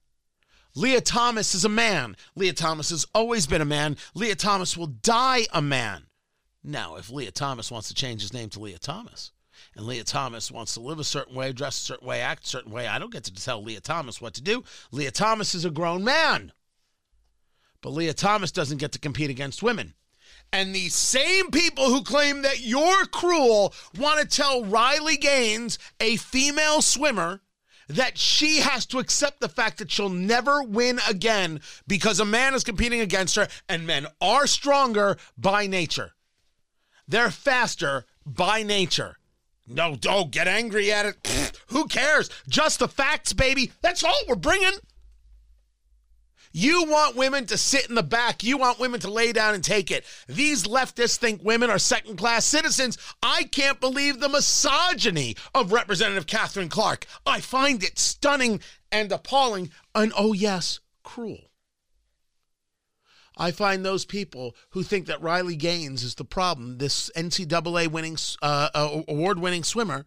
Lia 0.76 1.02
Thomas 1.02 1.54
is 1.54 1.66
a 1.66 1.70
man. 1.70 2.16
Lia 2.36 2.54
Thomas 2.54 2.90
has 2.90 3.06
always 3.14 3.48
been 3.48 3.62
a 3.62 3.66
man. 3.66 3.98
Lia 4.16 4.36
Thomas 4.36 4.78
will 4.78 4.88
die 4.88 5.46
a 5.52 5.62
man. 5.62 6.06
Now, 6.64 6.96
if 6.96 7.10
Lia 7.10 7.32
Thomas 7.32 7.70
wants 7.70 7.90
to 7.90 7.94
change 7.94 8.22
his 8.22 8.34
name 8.34 8.50
to 8.52 8.62
Lia 8.62 8.80
Thomas, 8.80 9.34
and 9.76 9.86
Lia 9.86 10.06
Thomas 10.06 10.50
wants 10.50 10.74
to 10.76 10.80
live 10.80 11.00
a 11.00 11.04
certain 11.04 11.36
way, 11.36 11.52
dress 11.52 11.78
a 11.78 11.86
certain 11.86 12.08
way, 12.08 12.22
act 12.22 12.46
a 12.46 12.48
certain 12.48 12.72
way, 12.72 12.88
I 12.88 12.98
don't 12.98 13.12
get 13.12 13.26
to 13.26 13.34
tell 13.34 13.62
Lia 13.62 13.82
Thomas 13.82 14.22
what 14.22 14.36
to 14.36 14.42
do. 14.42 14.64
Lia 14.92 15.12
Thomas 15.12 15.54
is 15.54 15.66
a 15.66 15.70
grown 15.70 16.06
man. 16.06 16.54
But 17.82 17.90
Lia 17.90 18.14
Thomas 18.14 18.54
doesn't 18.54 18.78
get 18.78 18.94
to 18.94 19.00
compete 19.00 19.30
against 19.30 19.62
women. 19.62 19.96
And 20.54 20.74
the 20.74 20.90
same 20.90 21.50
people 21.50 21.86
who 21.86 22.04
claim 22.04 22.44
that 22.44 22.62
you're 22.62 23.06
cruel 23.08 23.74
want 23.98 24.22
to 24.22 24.28
tell 24.28 24.64
Riley 24.64 25.18
Gaines, 25.18 25.80
a 26.00 26.18
female 26.18 26.84
swimmer, 26.84 27.42
that 27.90 28.20
she 28.20 28.60
has 28.60 28.86
to 28.86 29.00
accept 29.00 29.42
the 29.42 29.50
fact 29.50 29.80
that 29.80 29.90
she'll 29.90 30.10
never 30.10 30.62
win 30.62 31.00
again 31.10 31.60
because 31.88 32.20
a 32.20 32.26
man 32.26 32.54
is 32.54 32.64
competing 32.64 33.02
against 33.02 33.36
her, 33.36 33.48
and 33.68 33.88
men 33.88 34.06
are 34.22 34.46
stronger 34.46 35.18
by 35.36 35.66
nature. 35.66 36.12
They're 37.08 37.32
faster 37.32 38.06
by 38.24 38.62
nature. 38.62 39.18
No, 39.68 39.96
don't 39.96 40.30
get 40.30 40.48
angry 40.48 40.92
at 40.92 41.08
it. 41.08 41.58
Who 41.70 41.88
cares? 41.88 42.30
Just 42.48 42.78
the 42.78 42.88
facts, 42.88 43.34
baby. 43.34 43.72
That's 43.82 44.04
all 44.04 44.22
we're 44.28 44.36
bringing. 44.36 44.78
You 46.56 46.84
want 46.84 47.16
women 47.16 47.48
to 47.48 47.58
sit 47.58 47.90
in 47.90 47.96
the 47.96 48.04
back. 48.04 48.44
You 48.44 48.60
want 48.60 48.80
women 48.80 49.00
to 49.00 49.12
lay 49.12 49.34
down 49.34 49.56
and 49.56 49.64
take 49.64 49.90
it. 49.90 50.06
These 50.28 50.66
leftists 50.66 51.18
think 51.18 51.44
women 51.44 51.72
are 51.72 51.80
second 51.80 52.18
class 52.18 52.46
citizens. 52.46 52.96
I 53.24 53.46
can't 53.46 53.80
believe 53.80 54.20
the 54.20 54.30
misogyny 54.30 55.36
of 55.56 55.72
Representative 55.72 56.28
Katherine 56.28 56.70
Clark. 56.70 57.08
I 57.26 57.42
find 57.42 57.84
it 57.84 57.98
stunning 57.98 58.62
and 58.92 59.12
appalling, 59.12 59.72
and 59.96 60.14
oh, 60.16 60.34
yes, 60.34 60.80
cruel. 61.02 61.50
I 63.36 63.50
find 63.50 63.84
those 63.84 64.06
people 64.06 64.56
who 64.70 64.84
think 64.84 65.08
that 65.08 65.24
Riley 65.24 65.56
Gaines 65.56 66.04
is 66.04 66.14
the 66.14 66.24
problem, 66.24 66.78
this 66.78 67.10
NCAA 67.16 67.88
winning, 67.88 68.18
uh, 68.44 68.70
uh, 68.76 69.02
award 69.08 69.40
winning 69.40 69.64
swimmer, 69.64 70.06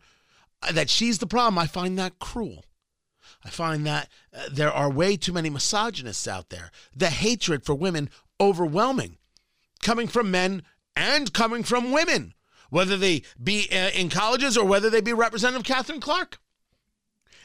uh, 0.62 0.70
that 0.70 0.90
she's 0.90 1.18
the 1.18 1.26
problem. 1.26 1.58
I 1.58 1.66
find 1.66 1.98
that 1.98 2.20
cruel. 2.20 2.64
I 3.44 3.50
find 3.50 3.86
that 3.86 4.08
uh, 4.34 4.48
there 4.50 4.72
are 4.72 4.90
way 4.90 5.16
too 5.16 5.32
many 5.32 5.50
misogynists 5.50 6.26
out 6.26 6.50
there. 6.50 6.70
The 6.94 7.10
hatred 7.10 7.64
for 7.64 7.74
women 7.74 8.10
overwhelming, 8.40 9.18
coming 9.82 10.08
from 10.08 10.30
men 10.30 10.62
and 10.94 11.32
coming 11.32 11.62
from 11.62 11.92
women, 11.92 12.34
whether 12.70 12.96
they 12.96 13.22
be 13.42 13.68
uh, 13.70 13.90
in 13.90 14.08
colleges 14.08 14.56
or 14.56 14.66
whether 14.66 14.90
they 14.90 15.00
be 15.00 15.12
Representative 15.12 15.64
Katherine 15.64 16.00
Clark. 16.00 16.38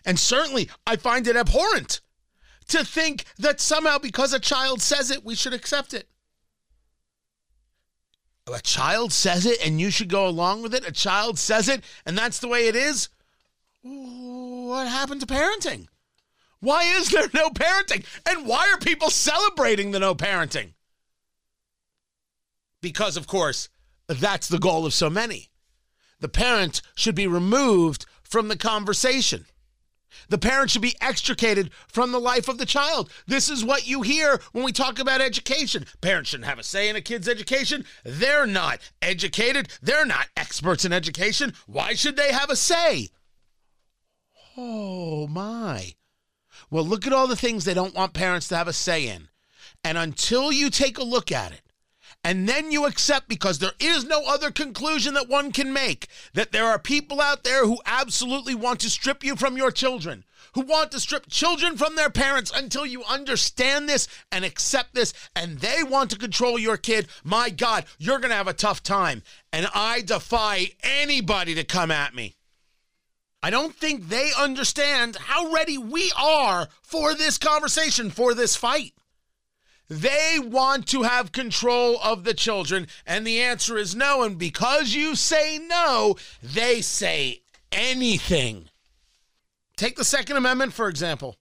And 0.06 0.20
certainly, 0.20 0.70
I 0.88 0.96
find 0.96 1.28
it 1.28 1.36
abhorrent 1.36 2.02
to 2.70 2.84
think 2.84 3.26
that 3.38 3.60
somehow 3.60 3.98
because 3.98 4.34
a 4.34 4.40
child 4.40 4.82
says 4.82 5.12
it, 5.12 5.24
we 5.24 5.36
should 5.36 5.54
accept 5.54 5.94
it. 5.94 6.08
A 8.52 8.60
child 8.62 9.14
says 9.14 9.46
it 9.46 9.66
and 9.66 9.80
you 9.80 9.92
should 9.92 10.10
go 10.10 10.28
along 10.28 10.62
with 10.62 10.74
it. 10.74 10.88
A 10.88 10.92
child 10.92 11.38
says 11.38 11.70
it 11.70 11.84
and 12.06 12.18
that's 12.18 12.40
the 12.40 12.48
way 12.48 12.68
it 12.68 12.76
is. 12.76 13.10
What 14.72 14.88
happened 14.88 15.20
to 15.20 15.28
parenting? 15.28 15.90
Why 16.62 16.84
is 16.84 17.10
there 17.10 17.28
no 17.34 17.50
parenting? 17.50 18.06
And 18.26 18.48
why 18.48 18.72
are 18.72 18.80
people 18.80 19.10
celebrating 19.10 19.92
the 19.92 20.00
no 20.00 20.16
parenting? 20.16 20.76
Because, 22.82 23.18
of 23.18 23.28
course, 23.28 23.68
that's 24.08 24.48
the 24.48 24.60
goal 24.60 24.86
of 24.86 24.94
so 24.94 25.10
many. 25.10 25.50
The 26.22 26.30
parent 26.30 26.82
should 26.96 27.16
be 27.16 27.28
removed 27.28 28.06
from 28.24 28.48
the 28.48 28.56
conversation. 28.56 29.46
The 30.30 30.38
parent 30.38 30.72
should 30.72 30.82
be 30.82 30.96
extricated 31.02 31.72
from 31.90 32.14
the 32.14 32.22
life 32.22 32.48
of 32.48 32.58
the 32.58 32.66
child. 32.66 33.12
This 33.28 33.50
is 33.50 33.66
what 33.66 33.90
you 33.90 34.04
hear 34.04 34.40
when 34.54 34.64
we 34.64 34.72
talk 34.72 35.00
about 35.00 35.20
education. 35.20 35.86
Parents 36.00 36.30
shouldn't 36.30 36.48
have 36.48 36.60
a 36.60 36.64
say 36.64 36.88
in 36.88 36.96
a 36.96 37.02
kid's 37.02 37.28
education. 37.28 37.84
They're 38.06 38.48
not 38.48 38.80
educated, 39.02 39.68
they're 39.82 40.06
not 40.06 40.30
experts 40.38 40.86
in 40.86 40.94
education. 40.94 41.56
Why 41.68 41.94
should 41.94 42.16
they 42.16 42.32
have 42.32 42.50
a 42.50 42.56
say? 42.56 43.10
Oh, 44.64 45.26
my. 45.26 45.96
Well, 46.70 46.86
look 46.86 47.08
at 47.08 47.14
all 47.14 47.26
the 47.26 47.36
things 47.36 47.66
they 47.66 47.74
don't 47.74 47.96
want 47.96 48.14
parents 48.14 48.48
to 48.50 48.56
have 48.56 48.68
a 48.68 48.74
say 48.74 49.08
in. 49.08 49.30
And 49.84 49.98
until 49.98 50.52
you 50.52 50.70
take 50.70 51.00
a 51.00 51.04
look 51.04 51.32
at 51.32 51.52
it, 51.52 51.62
and 52.24 52.48
then 52.48 52.72
you 52.72 52.86
accept 52.86 53.28
because 53.28 53.58
there 53.58 53.72
is 53.80 54.06
no 54.06 54.24
other 54.28 54.52
conclusion 54.52 55.16
that 55.16 55.28
one 55.28 55.52
can 55.52 55.74
make 55.74 56.08
that 56.36 56.52
there 56.52 56.68
are 56.68 56.78
people 56.78 57.20
out 57.20 57.44
there 57.44 57.66
who 57.66 57.80
absolutely 57.88 58.54
want 58.54 58.80
to 58.82 58.92
strip 58.92 59.24
you 59.24 59.36
from 59.36 59.58
your 59.58 59.72
children, 59.72 60.26
who 60.54 60.62
want 60.62 60.92
to 60.92 61.00
strip 61.00 61.28
children 61.28 61.76
from 61.76 61.96
their 61.96 62.12
parents 62.12 62.52
until 62.56 62.86
you 62.86 63.04
understand 63.06 63.90
this 63.90 64.08
and 64.32 64.46
accept 64.46 64.94
this, 64.94 65.12
and 65.36 65.58
they 65.58 65.82
want 65.82 66.12
to 66.12 66.20
control 66.20 66.60
your 66.60 66.78
kid. 66.78 67.08
My 67.24 67.50
God, 67.50 67.86
you're 67.98 68.20
going 68.20 68.30
to 68.30 68.36
have 68.36 68.48
a 68.48 68.54
tough 68.54 68.84
time. 68.84 69.24
And 69.52 69.68
I 69.74 70.02
defy 70.02 70.68
anybody 70.84 71.56
to 71.56 71.64
come 71.64 71.90
at 71.90 72.14
me. 72.14 72.36
I 73.44 73.50
don't 73.50 73.76
think 73.76 74.08
they 74.08 74.32
understand 74.38 75.16
how 75.16 75.52
ready 75.52 75.78
we 75.78 76.12
are 76.16 76.68
for 76.82 77.16
this 77.16 77.38
conversation, 77.38 78.12
for 78.12 78.34
this 78.34 78.56
fight. 78.56 78.94
They 79.90 80.38
want 80.40 80.88
to 80.90 81.02
have 81.02 81.32
control 81.32 82.00
of 82.02 82.24
the 82.24 82.34
children, 82.34 82.88
and 83.06 83.26
the 83.26 83.42
answer 83.42 83.78
is 83.78 83.96
no. 83.96 84.24
And 84.24 84.38
because 84.38 84.94
you 84.94 85.16
say 85.16 85.60
no, 85.60 86.16
they 86.42 86.82
say 86.82 87.42
anything. 87.72 88.70
Take 89.76 89.98
the 89.98 90.06
Second 90.06 90.38
Amendment, 90.38 90.74
for 90.74 90.88
example. 90.88 91.38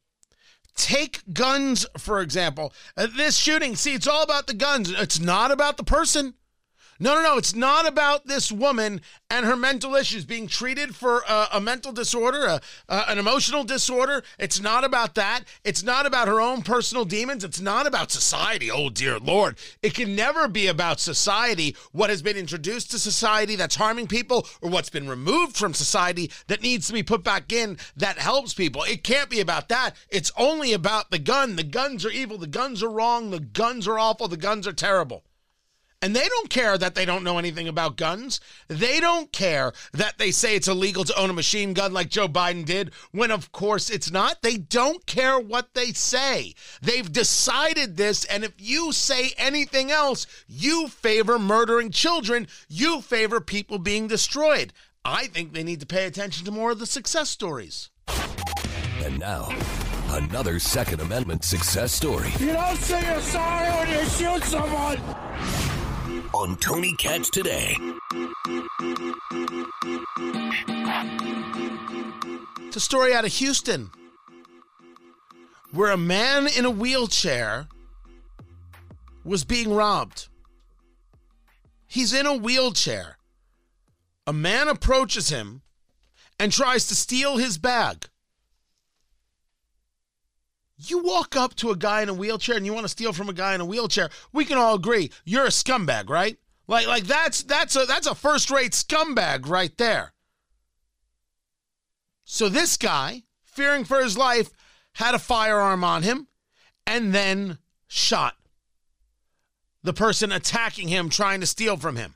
Take 0.74 1.20
guns, 1.32 1.86
for 1.98 2.20
example. 2.20 2.72
Uh, 2.96 3.06
this 3.14 3.36
shooting, 3.36 3.76
see, 3.76 3.94
it's 3.94 4.08
all 4.08 4.22
about 4.22 4.46
the 4.46 4.54
guns. 4.54 4.90
It's 4.90 5.20
not 5.20 5.50
about 5.50 5.76
the 5.76 5.84
person. 5.84 6.34
No, 7.02 7.14
no, 7.14 7.22
no. 7.22 7.38
It's 7.38 7.54
not 7.54 7.88
about 7.88 8.26
this 8.26 8.52
woman 8.52 9.00
and 9.30 9.46
her 9.46 9.56
mental 9.56 9.94
issues 9.94 10.26
being 10.26 10.46
treated 10.46 10.94
for 10.94 11.22
a, 11.26 11.58
mental 11.60 11.92
disorder, 11.92 12.60
an 12.88 13.18
emotional 13.18 13.64
disorder. 13.64 14.22
It's 14.38 14.60
not 14.60 14.84
about 14.84 15.14
that. 15.14 15.44
It's 15.64 15.82
not 15.82 16.04
about 16.04 16.28
her 16.28 16.42
own 16.42 16.60
personal 16.60 17.06
demons. 17.06 17.42
It's 17.42 17.60
not 17.60 17.86
about 17.86 18.10
society. 18.10 18.70
Oh, 18.70 18.90
dear 18.90 19.18
Lord. 19.18 19.58
It 19.82 19.94
can 19.94 20.14
never 20.14 20.46
be 20.46 20.66
about 20.66 21.00
society, 21.00 21.74
what 21.92 22.10
has 22.10 22.20
been 22.20 22.36
introduced 22.36 22.90
to 22.90 22.98
society 22.98 23.56
that's 23.56 23.76
harming 23.76 24.08
people, 24.08 24.46
or 24.60 24.68
what's 24.68 24.90
been 24.90 25.08
removed 25.08 25.56
from 25.56 25.72
society 25.72 26.30
that 26.48 26.60
needs 26.60 26.86
to 26.88 26.92
be 26.92 27.02
put 27.02 27.24
back 27.24 27.50
in 27.50 27.78
that 27.96 28.18
helps 28.18 28.52
people. 28.52 28.82
It 28.82 29.04
can't 29.04 29.30
be 29.30 29.40
about 29.40 29.70
that. 29.70 29.96
It's 30.10 30.32
only 30.36 30.74
about 30.74 31.10
the 31.10 31.18
gun. 31.18 31.56
The 31.56 31.62
guns 31.62 32.04
are 32.04 32.10
evil. 32.10 32.36
The 32.36 32.46
guns 32.46 32.82
are 32.82 32.90
wrong. 32.90 33.30
The 33.30 33.40
guns 33.40 33.88
are 33.88 33.98
awful. 33.98 34.28
The 34.28 34.36
guns 34.36 34.66
are 34.66 34.74
terrible. 34.74 35.24
And 36.02 36.16
they 36.16 36.26
don't 36.26 36.48
care 36.48 36.78
that 36.78 36.94
they 36.94 37.04
don't 37.04 37.24
know 37.24 37.36
anything 37.36 37.68
about 37.68 37.96
guns. 37.96 38.40
They 38.68 39.00
don't 39.00 39.30
care 39.32 39.72
that 39.92 40.16
they 40.16 40.30
say 40.30 40.56
it's 40.56 40.68
illegal 40.68 41.04
to 41.04 41.18
own 41.18 41.28
a 41.28 41.34
machine 41.34 41.74
gun 41.74 41.92
like 41.92 42.08
Joe 42.08 42.26
Biden 42.26 42.64
did, 42.64 42.92
when 43.12 43.30
of 43.30 43.52
course 43.52 43.90
it's 43.90 44.10
not. 44.10 44.40
They 44.40 44.56
don't 44.56 45.04
care 45.04 45.38
what 45.38 45.74
they 45.74 45.92
say. 45.92 46.54
They've 46.80 47.10
decided 47.10 47.98
this, 47.98 48.24
and 48.24 48.44
if 48.44 48.54
you 48.56 48.92
say 48.92 49.32
anything 49.36 49.90
else, 49.90 50.26
you 50.48 50.88
favor 50.88 51.38
murdering 51.38 51.90
children, 51.90 52.48
you 52.68 53.02
favor 53.02 53.40
people 53.40 53.78
being 53.78 54.08
destroyed. 54.08 54.72
I 55.04 55.26
think 55.26 55.52
they 55.52 55.62
need 55.62 55.80
to 55.80 55.86
pay 55.86 56.06
attention 56.06 56.46
to 56.46 56.50
more 56.50 56.70
of 56.70 56.78
the 56.78 56.86
success 56.86 57.28
stories. 57.28 57.90
And 59.04 59.18
now, 59.18 59.48
another 60.08 60.58
Second 60.58 61.00
Amendment 61.00 61.44
success 61.44 61.92
story. 61.92 62.30
You 62.38 62.54
don't 62.54 62.76
say 62.78 63.04
you're 63.06 63.20
sorry 63.20 63.68
when 63.70 63.88
you 63.98 64.08
shoot 64.08 64.44
someone. 64.44 65.79
On 66.32 66.56
Tony 66.56 66.94
Katz 66.94 67.30
today. 67.30 67.76
It's 72.66 72.76
a 72.76 72.80
story 72.80 73.14
out 73.14 73.24
of 73.24 73.32
Houston 73.32 73.90
where 75.72 75.90
a 75.90 75.96
man 75.96 76.46
in 76.46 76.64
a 76.64 76.70
wheelchair 76.70 77.66
was 79.24 79.44
being 79.44 79.72
robbed. 79.72 80.28
He's 81.86 82.12
in 82.12 82.26
a 82.26 82.36
wheelchair. 82.36 83.16
A 84.26 84.32
man 84.32 84.68
approaches 84.68 85.28
him 85.28 85.62
and 86.38 86.52
tries 86.52 86.86
to 86.88 86.94
steal 86.94 87.36
his 87.36 87.58
bag. 87.58 88.06
You 90.82 91.02
walk 91.02 91.36
up 91.36 91.54
to 91.56 91.70
a 91.70 91.76
guy 91.76 92.02
in 92.02 92.08
a 92.08 92.14
wheelchair 92.14 92.56
and 92.56 92.64
you 92.64 92.72
want 92.72 92.84
to 92.84 92.88
steal 92.88 93.12
from 93.12 93.28
a 93.28 93.34
guy 93.34 93.54
in 93.54 93.60
a 93.60 93.66
wheelchair, 93.66 94.08
we 94.32 94.44
can 94.44 94.56
all 94.56 94.74
agree 94.74 95.10
you're 95.24 95.44
a 95.44 95.48
scumbag, 95.48 96.08
right? 96.08 96.38
Like 96.66 96.86
like 96.86 97.04
that's 97.04 97.42
that's 97.42 97.76
a 97.76 97.84
that's 97.84 98.06
a 98.06 98.14
first-rate 98.14 98.72
scumbag 98.72 99.48
right 99.48 99.76
there. 99.76 100.12
So 102.24 102.48
this 102.48 102.76
guy, 102.76 103.24
fearing 103.44 103.84
for 103.84 104.00
his 104.02 104.16
life, 104.16 104.50
had 104.94 105.14
a 105.14 105.18
firearm 105.18 105.82
on 105.82 106.04
him 106.04 106.28
and 106.86 107.12
then 107.12 107.58
shot 107.88 108.36
the 109.82 109.92
person 109.92 110.30
attacking 110.30 110.88
him 110.88 111.08
trying 111.08 111.40
to 111.40 111.46
steal 111.46 111.76
from 111.76 111.96
him. 111.96 112.14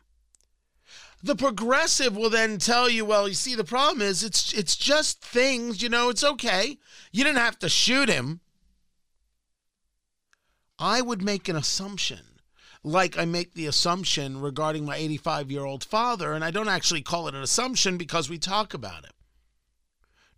The 1.22 1.34
progressive 1.34 2.16
will 2.16 2.30
then 2.30 2.58
tell 2.58 2.88
you, 2.88 3.04
well, 3.04 3.26
you 3.26 3.34
see 3.34 3.54
the 3.54 3.64
problem 3.64 4.02
is 4.02 4.22
it's 4.22 4.52
it's 4.52 4.76
just 4.76 5.20
things, 5.20 5.82
you 5.82 5.88
know, 5.88 6.10
it's 6.10 6.22
okay. 6.22 6.78
You 7.10 7.24
didn't 7.24 7.38
have 7.38 7.58
to 7.60 7.68
shoot 7.68 8.08
him. 8.08 8.40
I 10.78 11.00
would 11.00 11.22
make 11.22 11.48
an 11.48 11.56
assumption, 11.56 12.40
like 12.82 13.16
I 13.16 13.24
make 13.24 13.54
the 13.54 13.66
assumption 13.66 14.40
regarding 14.40 14.84
my 14.84 14.96
85 14.96 15.50
year 15.50 15.64
old 15.64 15.84
father, 15.84 16.32
and 16.32 16.44
I 16.44 16.50
don't 16.50 16.68
actually 16.68 17.02
call 17.02 17.28
it 17.28 17.34
an 17.34 17.42
assumption 17.42 17.96
because 17.96 18.28
we 18.28 18.38
talk 18.38 18.74
about 18.74 19.04
it. 19.04 19.12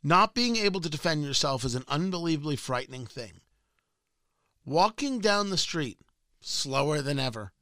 Not 0.02 0.34
being 0.34 0.56
able 0.56 0.80
to 0.80 0.90
defend 0.90 1.24
yourself 1.24 1.64
is 1.64 1.74
an 1.74 1.84
unbelievably 1.88 2.56
frightening 2.56 3.06
thing. 3.06 3.40
Walking 4.64 5.20
down 5.20 5.50
the 5.50 5.58
street, 5.58 5.98
slower 6.40 7.00
than 7.00 7.18
ever, 7.18 7.52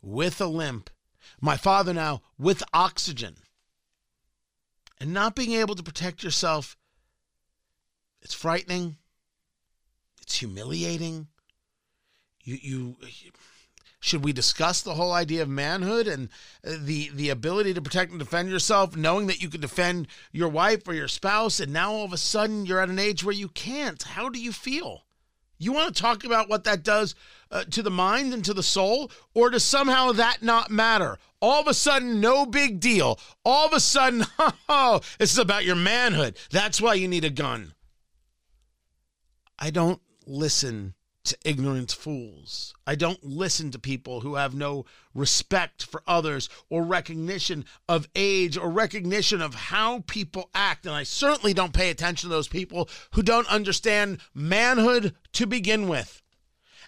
with 0.00 0.40
a 0.40 0.46
limp, 0.46 0.90
my 1.40 1.56
father 1.56 1.92
now 1.92 2.22
with 2.38 2.62
oxygen, 2.72 3.36
and 5.00 5.12
not 5.12 5.34
being 5.34 5.52
able 5.52 5.74
to 5.74 5.82
protect 5.82 6.22
yourself 6.22 6.76
It's 8.22 8.34
frightening. 8.34 8.98
It's 10.20 10.36
humiliating. 10.36 11.26
You, 12.44 12.58
you, 12.60 12.96
should 14.00 14.24
we 14.24 14.32
discuss 14.32 14.82
the 14.82 14.94
whole 14.94 15.12
idea 15.12 15.42
of 15.42 15.48
manhood 15.48 16.08
and 16.08 16.28
the 16.64 17.10
the 17.14 17.30
ability 17.30 17.72
to 17.74 17.80
protect 17.80 18.10
and 18.10 18.18
defend 18.18 18.50
yourself, 18.50 18.96
knowing 18.96 19.28
that 19.28 19.40
you 19.40 19.48
can 19.48 19.60
defend 19.60 20.08
your 20.32 20.48
wife 20.48 20.88
or 20.88 20.92
your 20.92 21.06
spouse, 21.06 21.60
and 21.60 21.72
now 21.72 21.92
all 21.92 22.04
of 22.04 22.12
a 22.12 22.18
sudden 22.18 22.66
you're 22.66 22.80
at 22.80 22.88
an 22.88 22.98
age 22.98 23.22
where 23.22 23.34
you 23.34 23.48
can't? 23.48 24.02
How 24.02 24.28
do 24.28 24.40
you 24.40 24.50
feel? 24.50 25.04
You 25.56 25.72
want 25.72 25.94
to 25.94 26.02
talk 26.02 26.24
about 26.24 26.48
what 26.48 26.64
that 26.64 26.82
does 26.82 27.14
uh, 27.52 27.62
to 27.70 27.82
the 27.82 27.90
mind 27.90 28.34
and 28.34 28.44
to 28.44 28.52
the 28.52 28.64
soul, 28.64 29.12
or 29.34 29.50
does 29.50 29.62
somehow 29.62 30.10
that 30.10 30.42
not 30.42 30.72
matter? 30.72 31.18
All 31.40 31.60
of 31.60 31.68
a 31.68 31.74
sudden, 31.74 32.20
no 32.20 32.44
big 32.44 32.80
deal. 32.80 33.20
All 33.44 33.66
of 33.66 33.72
a 33.72 33.78
sudden, 33.78 34.24
oh, 34.68 35.00
this 35.18 35.30
is 35.30 35.38
about 35.38 35.64
your 35.64 35.76
manhood. 35.76 36.36
That's 36.50 36.80
why 36.80 36.94
you 36.94 37.06
need 37.06 37.24
a 37.24 37.30
gun. 37.30 37.74
I 39.60 39.70
don't 39.70 40.00
listen 40.26 40.94
to 41.24 41.36
ignorant 41.44 41.92
fools. 41.92 42.74
I 42.86 42.94
don't 42.94 43.22
listen 43.22 43.70
to 43.70 43.78
people 43.78 44.20
who 44.20 44.34
have 44.34 44.54
no 44.54 44.84
respect 45.14 45.84
for 45.84 46.02
others 46.06 46.48
or 46.68 46.82
recognition 46.82 47.64
of 47.88 48.08
age 48.14 48.56
or 48.56 48.70
recognition 48.70 49.40
of 49.40 49.54
how 49.54 50.04
people 50.06 50.50
act. 50.54 50.86
And 50.86 50.94
I 50.94 51.04
certainly 51.04 51.54
don't 51.54 51.72
pay 51.72 51.90
attention 51.90 52.28
to 52.28 52.34
those 52.34 52.48
people 52.48 52.88
who 53.12 53.22
don't 53.22 53.50
understand 53.50 54.20
manhood 54.34 55.14
to 55.34 55.46
begin 55.46 55.88
with 55.88 56.22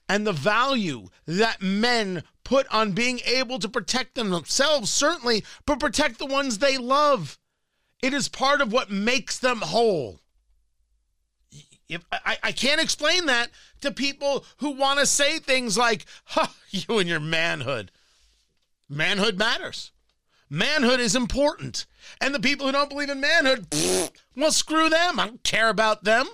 and 0.08 0.26
the 0.26 0.32
value 0.32 1.08
that 1.26 1.62
men 1.62 2.22
put 2.44 2.66
on 2.68 2.92
being 2.92 3.20
able 3.24 3.58
to 3.58 3.68
protect 3.68 4.14
themselves, 4.14 4.90
certainly, 4.90 5.44
but 5.66 5.80
protect 5.80 6.18
the 6.18 6.26
ones 6.26 6.58
they 6.58 6.76
love. 6.76 7.38
It 8.02 8.12
is 8.12 8.28
part 8.28 8.60
of 8.60 8.72
what 8.72 8.90
makes 8.90 9.38
them 9.38 9.60
whole. 9.60 10.20
If, 11.88 12.04
I, 12.10 12.38
I 12.42 12.52
can't 12.52 12.80
explain 12.80 13.26
that 13.26 13.50
to 13.82 13.90
people 13.90 14.44
who 14.58 14.70
want 14.70 15.00
to 15.00 15.06
say 15.06 15.38
things 15.38 15.76
like, 15.76 16.06
huh, 16.24 16.48
you 16.70 16.98
and 16.98 17.08
your 17.08 17.20
manhood. 17.20 17.90
Manhood 18.88 19.38
matters. 19.38 19.92
Manhood 20.50 21.00
is 21.00 21.16
important. 21.16 21.86
And 22.20 22.34
the 22.34 22.40
people 22.40 22.66
who 22.66 22.72
don't 22.72 22.90
believe 22.90 23.10
in 23.10 23.20
manhood, 23.20 23.70
pfft, 23.70 24.12
well, 24.36 24.52
screw 24.52 24.88
them. 24.88 25.18
I 25.18 25.26
don't 25.26 25.42
care 25.42 25.68
about 25.68 26.04
them. 26.04 26.26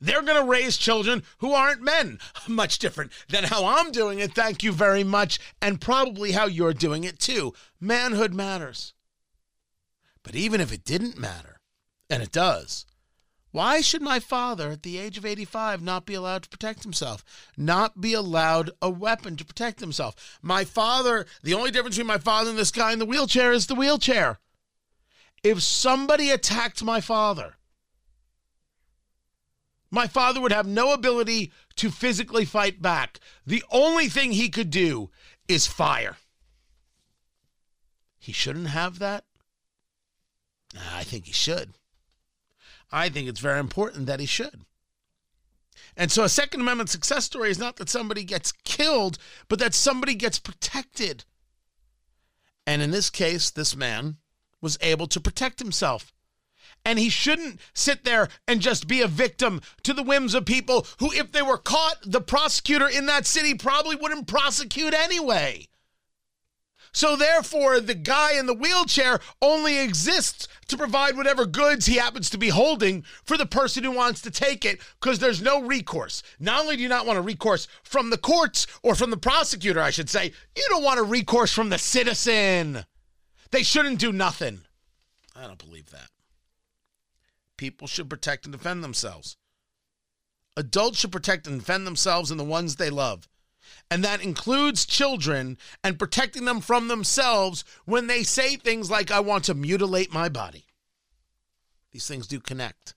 They're 0.00 0.22
going 0.22 0.40
to 0.42 0.50
raise 0.50 0.78
children 0.78 1.22
who 1.38 1.52
aren't 1.52 1.82
men. 1.82 2.18
Much 2.48 2.78
different 2.78 3.12
than 3.28 3.44
how 3.44 3.66
I'm 3.66 3.92
doing 3.92 4.18
it, 4.18 4.34
thank 4.34 4.62
you 4.62 4.72
very 4.72 5.04
much, 5.04 5.38
and 5.60 5.80
probably 5.80 6.32
how 6.32 6.46
you're 6.46 6.72
doing 6.72 7.04
it 7.04 7.18
too. 7.18 7.52
Manhood 7.78 8.32
matters. 8.32 8.94
But 10.22 10.34
even 10.34 10.60
if 10.60 10.72
it 10.72 10.84
didn't 10.84 11.18
matter, 11.18 11.60
and 12.08 12.22
it 12.22 12.32
does, 12.32 12.86
why 13.52 13.80
should 13.80 14.02
my 14.02 14.20
father, 14.20 14.70
at 14.70 14.82
the 14.84 14.98
age 14.98 15.18
of 15.18 15.26
85, 15.26 15.82
not 15.82 16.06
be 16.06 16.14
allowed 16.14 16.44
to 16.44 16.48
protect 16.48 16.84
himself? 16.84 17.24
Not 17.56 18.00
be 18.00 18.12
allowed 18.12 18.70
a 18.80 18.88
weapon 18.88 19.36
to 19.36 19.44
protect 19.44 19.80
himself? 19.80 20.38
My 20.40 20.64
father, 20.64 21.26
the 21.42 21.54
only 21.54 21.72
difference 21.72 21.96
between 21.96 22.06
my 22.06 22.18
father 22.18 22.50
and 22.50 22.58
this 22.58 22.70
guy 22.70 22.92
in 22.92 23.00
the 23.00 23.06
wheelchair 23.06 23.50
is 23.50 23.66
the 23.66 23.74
wheelchair. 23.74 24.38
If 25.42 25.62
somebody 25.62 26.30
attacked 26.30 26.84
my 26.84 27.00
father, 27.00 27.56
my 29.90 30.06
father 30.06 30.40
would 30.40 30.52
have 30.52 30.66
no 30.66 30.92
ability 30.92 31.50
to 31.76 31.90
physically 31.90 32.44
fight 32.44 32.80
back. 32.80 33.18
The 33.44 33.64
only 33.72 34.08
thing 34.08 34.30
he 34.30 34.48
could 34.48 34.70
do 34.70 35.10
is 35.48 35.66
fire. 35.66 36.18
He 38.20 38.32
shouldn't 38.32 38.68
have 38.68 39.00
that? 39.00 39.24
I 40.92 41.02
think 41.02 41.24
he 41.24 41.32
should. 41.32 41.72
I 42.92 43.08
think 43.08 43.28
it's 43.28 43.40
very 43.40 43.60
important 43.60 44.06
that 44.06 44.20
he 44.20 44.26
should. 44.26 44.64
And 45.96 46.10
so 46.10 46.24
a 46.24 46.28
Second 46.28 46.60
Amendment 46.60 46.90
success 46.90 47.24
story 47.24 47.50
is 47.50 47.58
not 47.58 47.76
that 47.76 47.88
somebody 47.88 48.24
gets 48.24 48.52
killed, 48.52 49.18
but 49.48 49.58
that 49.58 49.74
somebody 49.74 50.14
gets 50.14 50.38
protected. 50.38 51.24
And 52.66 52.82
in 52.82 52.90
this 52.90 53.10
case, 53.10 53.50
this 53.50 53.74
man 53.74 54.16
was 54.60 54.78
able 54.80 55.06
to 55.08 55.20
protect 55.20 55.58
himself. 55.58 56.12
And 56.84 56.98
he 56.98 57.10
shouldn't 57.10 57.60
sit 57.74 58.04
there 58.04 58.28
and 58.48 58.60
just 58.60 58.88
be 58.88 59.02
a 59.02 59.08
victim 59.08 59.60
to 59.82 59.92
the 59.92 60.02
whims 60.02 60.34
of 60.34 60.46
people 60.46 60.86
who, 60.98 61.12
if 61.12 61.32
they 61.32 61.42
were 61.42 61.58
caught, 61.58 61.98
the 62.04 62.20
prosecutor 62.20 62.88
in 62.88 63.06
that 63.06 63.26
city 63.26 63.54
probably 63.54 63.96
wouldn't 63.96 64.26
prosecute 64.26 64.94
anyway. 64.94 65.68
So 66.92 67.14
therefore, 67.14 67.80
the 67.80 67.94
guy 67.94 68.38
in 68.38 68.46
the 68.46 68.54
wheelchair 68.54 69.20
only 69.40 69.78
exists 69.78 70.48
to 70.68 70.76
provide 70.76 71.16
whatever 71.16 71.46
goods 71.46 71.86
he 71.86 71.96
happens 71.96 72.28
to 72.30 72.38
be 72.38 72.48
holding 72.48 73.04
for 73.24 73.36
the 73.36 73.46
person 73.46 73.84
who 73.84 73.92
wants 73.92 74.20
to 74.22 74.30
take 74.30 74.64
it 74.64 74.80
because 75.00 75.18
there's 75.18 75.40
no 75.40 75.62
recourse. 75.62 76.22
Not 76.38 76.62
only 76.62 76.76
do 76.76 76.82
you 76.82 76.88
not 76.88 77.06
want 77.06 77.18
a 77.18 77.22
recourse 77.22 77.68
from 77.84 78.10
the 78.10 78.18
courts 78.18 78.66
or 78.82 78.94
from 78.94 79.10
the 79.10 79.16
prosecutor, 79.16 79.80
I 79.80 79.90
should 79.90 80.10
say, 80.10 80.32
you 80.56 80.66
don't 80.68 80.82
want 80.82 81.00
a 81.00 81.04
recourse 81.04 81.52
from 81.52 81.68
the 81.68 81.78
citizen. 81.78 82.84
They 83.50 83.62
shouldn't 83.62 84.00
do 84.00 84.12
nothing. 84.12 84.62
I 85.36 85.46
don't 85.46 85.58
believe 85.58 85.90
that. 85.90 86.10
People 87.56 87.86
should 87.86 88.10
protect 88.10 88.46
and 88.46 88.52
defend 88.52 88.82
themselves. 88.82 89.36
Adults 90.56 90.98
should 90.98 91.12
protect 91.12 91.46
and 91.46 91.60
defend 91.60 91.86
themselves 91.86 92.30
and 92.30 92.40
the 92.40 92.44
ones 92.44 92.76
they 92.76 92.90
love. 92.90 93.28
And 93.90 94.04
that 94.04 94.22
includes 94.22 94.86
children 94.86 95.58
and 95.82 95.98
protecting 95.98 96.44
them 96.44 96.60
from 96.60 96.88
themselves 96.88 97.64
when 97.84 98.06
they 98.06 98.22
say 98.22 98.56
things 98.56 98.90
like, 98.90 99.10
I 99.10 99.20
want 99.20 99.44
to 99.44 99.54
mutilate 99.54 100.12
my 100.12 100.28
body. 100.28 100.66
These 101.92 102.06
things 102.06 102.26
do 102.26 102.40
connect. 102.40 102.94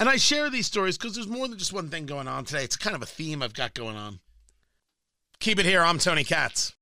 And 0.00 0.08
I 0.08 0.16
share 0.16 0.50
these 0.50 0.66
stories 0.66 0.98
because 0.98 1.14
there's 1.14 1.28
more 1.28 1.46
than 1.46 1.58
just 1.58 1.72
one 1.72 1.88
thing 1.88 2.06
going 2.06 2.28
on 2.28 2.44
today. 2.44 2.64
It's 2.64 2.76
kind 2.76 2.96
of 2.96 3.02
a 3.02 3.06
theme 3.06 3.42
I've 3.42 3.54
got 3.54 3.74
going 3.74 3.96
on. 3.96 4.20
Keep 5.38 5.60
it 5.60 5.66
here. 5.66 5.82
I'm 5.82 5.98
Tony 5.98 6.24
Katz. 6.24 6.74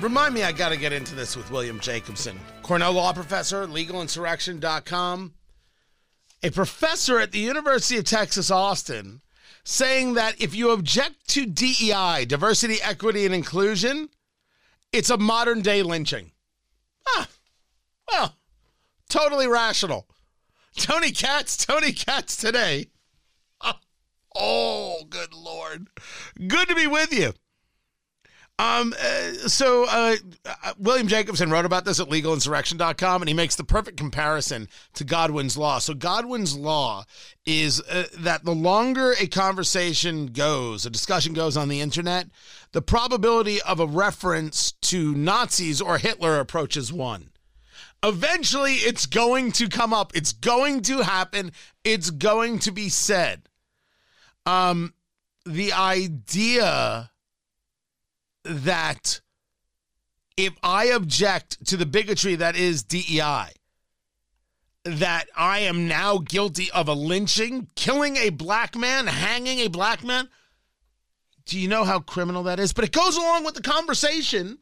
Remind 0.00 0.34
me, 0.34 0.42
I 0.42 0.52
got 0.52 0.68
to 0.68 0.76
get 0.76 0.92
into 0.92 1.14
this 1.14 1.36
with 1.36 1.50
William 1.50 1.80
Jacobson, 1.80 2.38
Cornell 2.62 2.92
law 2.92 3.12
professor, 3.12 3.66
legalinsurrection.com 3.66 5.32
a 6.44 6.50
professor 6.50 7.18
at 7.18 7.32
the 7.32 7.38
University 7.38 7.96
of 7.96 8.04
Texas, 8.04 8.50
Austin, 8.50 9.22
saying 9.64 10.12
that 10.12 10.38
if 10.42 10.54
you 10.54 10.70
object 10.72 11.26
to 11.28 11.46
DEI, 11.46 12.26
diversity, 12.26 12.76
equity, 12.82 13.24
and 13.24 13.34
inclusion, 13.34 14.10
it's 14.92 15.08
a 15.08 15.16
modern 15.16 15.62
day 15.62 15.82
lynching. 15.82 16.32
Ah, 17.08 17.28
well, 18.12 18.36
totally 19.08 19.48
rational. 19.48 20.06
Tony 20.76 21.12
Katz, 21.12 21.56
Tony 21.56 21.92
Katz 21.92 22.36
today. 22.36 22.88
Oh, 24.36 25.04
good 25.08 25.32
Lord. 25.32 25.86
Good 26.48 26.68
to 26.68 26.74
be 26.74 26.88
with 26.88 27.12
you. 27.12 27.34
Um, 28.56 28.94
uh, 29.00 29.32
so 29.48 29.84
uh, 29.88 30.14
uh, 30.46 30.72
William 30.78 31.08
Jacobson 31.08 31.50
wrote 31.50 31.64
about 31.64 31.84
this 31.84 31.98
at 31.98 32.08
legalinsurrection.com, 32.08 33.22
and 33.22 33.28
he 33.28 33.34
makes 33.34 33.56
the 33.56 33.64
perfect 33.64 33.96
comparison 33.96 34.68
to 34.92 35.02
Godwin's 35.02 35.56
Law. 35.56 35.80
So, 35.80 35.92
Godwin's 35.92 36.56
Law 36.56 37.04
is 37.44 37.80
uh, 37.80 38.04
that 38.18 38.44
the 38.44 38.54
longer 38.54 39.14
a 39.18 39.26
conversation 39.26 40.26
goes, 40.26 40.86
a 40.86 40.90
discussion 40.90 41.32
goes 41.32 41.56
on 41.56 41.68
the 41.68 41.80
internet, 41.80 42.28
the 42.70 42.82
probability 42.82 43.60
of 43.62 43.80
a 43.80 43.86
reference 43.86 44.70
to 44.82 45.16
Nazis 45.16 45.80
or 45.80 45.98
Hitler 45.98 46.38
approaches 46.38 46.92
one. 46.92 47.30
Eventually, 48.04 48.74
it's 48.74 49.06
going 49.06 49.50
to 49.52 49.68
come 49.68 49.92
up, 49.92 50.14
it's 50.14 50.32
going 50.32 50.82
to 50.82 50.98
happen, 50.98 51.50
it's 51.82 52.10
going 52.10 52.60
to 52.60 52.70
be 52.70 52.88
said. 52.88 53.48
Um, 54.46 54.94
the 55.44 55.72
idea 55.72 57.10
that 58.44 59.20
if 60.36 60.54
I 60.62 60.86
object 60.86 61.66
to 61.66 61.76
the 61.76 61.86
bigotry 61.86 62.36
that 62.36 62.56
is 62.56 62.82
DEI, 62.82 63.48
that 64.84 65.26
I 65.36 65.60
am 65.60 65.88
now 65.88 66.18
guilty 66.18 66.70
of 66.72 66.88
a 66.88 66.92
lynching, 66.92 67.68
killing 67.74 68.16
a 68.16 68.30
black 68.30 68.76
man, 68.76 69.06
hanging 69.06 69.60
a 69.60 69.68
black 69.68 70.04
man. 70.04 70.28
Do 71.46 71.58
you 71.58 71.68
know 71.68 71.84
how 71.84 72.00
criminal 72.00 72.42
that 72.44 72.60
is? 72.60 72.72
But 72.72 72.84
it 72.84 72.92
goes 72.92 73.16
along 73.16 73.44
with 73.44 73.54
the 73.54 73.62
conversation 73.62 74.58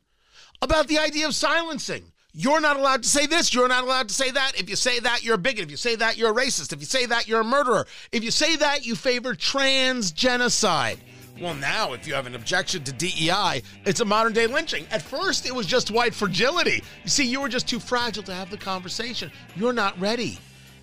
about 0.61 0.89
the 0.89 0.99
idea 0.99 1.27
of 1.27 1.35
silencing. 1.35 2.05
You're 2.33 2.61
not 2.61 2.79
allowed 2.79 3.03
to 3.03 3.09
say 3.09 3.27
this. 3.27 3.53
You're 3.53 3.69
not 3.69 3.85
allowed 3.85 4.09
to 4.09 4.15
say 4.15 4.31
that. 4.31 4.53
If 4.59 4.71
you 4.71 4.77
say 4.77 5.01
that, 5.01 5.23
you're 5.23 5.35
a 5.35 5.39
bigot. 5.39 5.65
If 5.65 5.71
you 5.71 5.77
say 5.77 5.97
that, 5.97 6.17
you're 6.17 6.31
a 6.31 6.35
racist. 6.35 6.73
If 6.73 6.81
you 6.81 6.87
say 6.87 7.05
that, 7.07 7.29
you're 7.29 7.41
a 7.41 7.45
murderer. 7.45 7.87
If 8.11 8.25
you 8.25 8.31
say 8.31 8.57
that, 8.57 8.87
you 8.87 8.95
favor 8.97 9.35
trans 9.35 10.13
genocide. 10.13 10.99
Well, 11.41 11.55
now, 11.55 11.93
if 11.93 12.07
you 12.07 12.15
have 12.15 12.27
an 12.27 12.35
objection 12.35 12.85
to 12.85 12.93
DEI, 12.93 13.63
it's 13.85 14.01
a 14.01 14.05
modern 14.05 14.33
day 14.33 14.47
lynching. 14.47 14.87
At 14.91 15.03
first, 15.03 15.47
it 15.47 15.55
was 15.55 15.67
just 15.67 15.91
white 15.91 16.15
fragility. 16.15 16.83
You 17.05 17.11
see, 17.11 17.25
you 17.25 17.41
were 17.41 17.49
just 17.49 17.67
too 17.67 17.81
fragile 17.81 18.23
to 18.25 18.35
have 18.35 18.51
the 18.51 18.59
conversation. 18.59 19.31
You're 19.57 19.73
not 19.73 19.99
ready. 19.99 20.39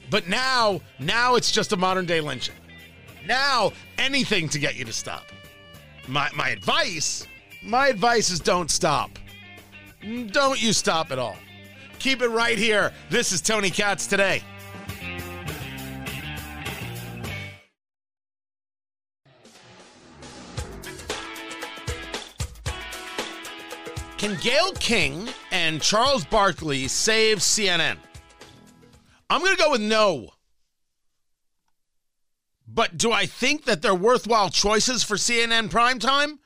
But 0.09 0.27
now, 0.27 0.81
now 0.99 1.35
it's 1.35 1.51
just 1.51 1.71
a 1.71 1.77
modern 1.77 2.05
day 2.05 2.19
lynching. 2.19 2.55
Now, 3.25 3.73
anything 3.97 4.49
to 4.49 4.59
get 4.59 4.75
you 4.75 4.85
to 4.85 4.93
stop. 4.93 5.25
My, 6.07 6.29
my 6.35 6.49
advice, 6.49 7.27
my 7.61 7.87
advice 7.87 8.31
is 8.31 8.39
don't 8.39 8.71
stop. 8.71 9.11
Don't 10.31 10.61
you 10.61 10.73
stop 10.73 11.11
at 11.11 11.19
all. 11.19 11.37
Keep 11.99 12.21
it 12.21 12.29
right 12.29 12.57
here. 12.57 12.91
This 13.09 13.31
is 13.31 13.41
Tony 13.41 13.69
Katz 13.69 14.07
today. 14.07 14.41
Can 24.19 24.35
Gayle 24.41 24.73
King 24.73 25.29
and 25.49 25.81
Charles 25.81 26.25
Barkley 26.25 26.89
save 26.89 27.37
CNN? 27.37 27.95
I'm 29.29 29.41
going 29.41 29.55
to 29.55 29.63
go 29.63 29.71
with 29.71 29.79
no. 29.79 30.31
But 32.67 32.97
do 32.97 33.13
I 33.13 33.25
think 33.25 33.63
that 33.63 33.81
they're 33.81 33.95
worthwhile 33.95 34.49
choices 34.49 35.05
for 35.05 35.15
CNN 35.15 35.69
primetime? 35.69 36.37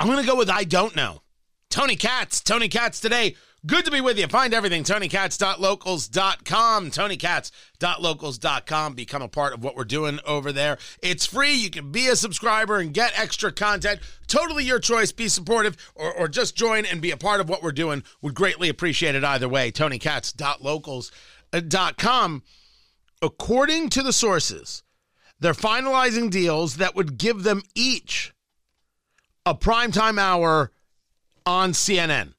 I'm 0.00 0.08
going 0.08 0.18
to 0.18 0.26
go 0.28 0.36
with 0.36 0.50
I 0.50 0.64
don't 0.64 0.96
know. 0.96 1.22
Tony 1.70 1.94
Katz, 1.94 2.40
Tony 2.40 2.68
Katz 2.68 2.98
today. 2.98 3.36
Good 3.66 3.86
to 3.86 3.90
be 3.90 4.02
with 4.02 4.18
you. 4.18 4.26
Find 4.26 4.52
everything, 4.52 4.84
tonykatz.locals.com, 4.84 6.90
tonykatz.locals.com. 6.90 8.94
Become 8.94 9.22
a 9.22 9.28
part 9.28 9.54
of 9.54 9.64
what 9.64 9.74
we're 9.74 9.84
doing 9.84 10.18
over 10.26 10.52
there. 10.52 10.76
It's 11.02 11.24
free. 11.24 11.54
You 11.54 11.70
can 11.70 11.90
be 11.90 12.08
a 12.08 12.16
subscriber 12.16 12.78
and 12.78 12.92
get 12.92 13.18
extra 13.18 13.50
content. 13.50 14.00
Totally 14.26 14.64
your 14.64 14.80
choice. 14.80 15.12
Be 15.12 15.28
supportive 15.28 15.78
or, 15.94 16.12
or 16.12 16.28
just 16.28 16.54
join 16.54 16.84
and 16.84 17.00
be 17.00 17.10
a 17.10 17.16
part 17.16 17.40
of 17.40 17.48
what 17.48 17.62
we're 17.62 17.72
doing. 17.72 18.02
Would 18.20 18.34
greatly 18.34 18.68
appreciate 18.68 19.14
it 19.14 19.24
either 19.24 19.48
way. 19.48 19.72
tonykatz.locals.com. 19.72 22.42
According 23.22 23.88
to 23.88 24.02
the 24.02 24.12
sources, 24.12 24.82
they're 25.40 25.54
finalizing 25.54 26.30
deals 26.30 26.76
that 26.76 26.94
would 26.94 27.16
give 27.16 27.44
them 27.44 27.62
each 27.74 28.34
a 29.46 29.54
primetime 29.54 30.18
hour 30.18 30.70
on 31.46 31.72
CNN. 31.72 32.34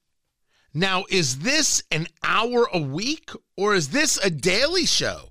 Now, 0.76 1.06
is 1.08 1.38
this 1.38 1.82
an 1.90 2.06
hour 2.22 2.68
a 2.70 2.78
week 2.78 3.30
or 3.56 3.74
is 3.74 3.88
this 3.88 4.18
a 4.22 4.28
daily 4.28 4.84
show? 4.84 5.30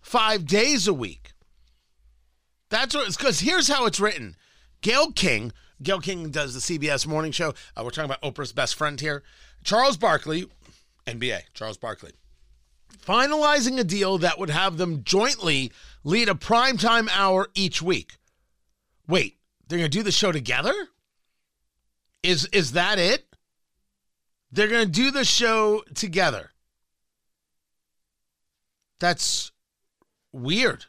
Five 0.00 0.46
days 0.46 0.88
a 0.88 0.94
week. 0.94 1.32
That's 2.70 2.94
what 2.94 3.06
it's 3.06 3.18
because 3.18 3.40
here's 3.40 3.68
how 3.68 3.84
it's 3.84 4.00
written 4.00 4.36
Gayle 4.80 5.12
King, 5.12 5.52
Gayle 5.82 6.00
King 6.00 6.30
does 6.30 6.54
the 6.54 6.78
CBS 6.78 7.06
morning 7.06 7.30
show. 7.30 7.50
Uh, 7.76 7.82
we're 7.84 7.90
talking 7.90 8.10
about 8.10 8.22
Oprah's 8.22 8.54
best 8.54 8.74
friend 8.74 8.98
here. 8.98 9.22
Charles 9.62 9.98
Barkley, 9.98 10.46
NBA, 11.06 11.42
Charles 11.52 11.76
Barkley, 11.76 12.12
finalizing 13.06 13.78
a 13.78 13.84
deal 13.84 14.16
that 14.16 14.38
would 14.38 14.48
have 14.48 14.78
them 14.78 15.04
jointly 15.04 15.72
lead 16.04 16.30
a 16.30 16.34
primetime 16.34 17.10
hour 17.12 17.48
each 17.54 17.82
week. 17.82 18.16
Wait, 19.06 19.36
they're 19.68 19.78
going 19.78 19.90
to 19.90 19.98
do 19.98 20.02
the 20.02 20.10
show 20.10 20.32
together? 20.32 20.72
Is 22.22 22.46
is 22.46 22.72
that 22.72 22.98
it? 22.98 23.35
They're 24.50 24.68
going 24.68 24.86
to 24.86 24.92
do 24.92 25.10
the 25.10 25.24
show 25.24 25.82
together. 25.94 26.52
That's 29.00 29.52
weird. 30.32 30.86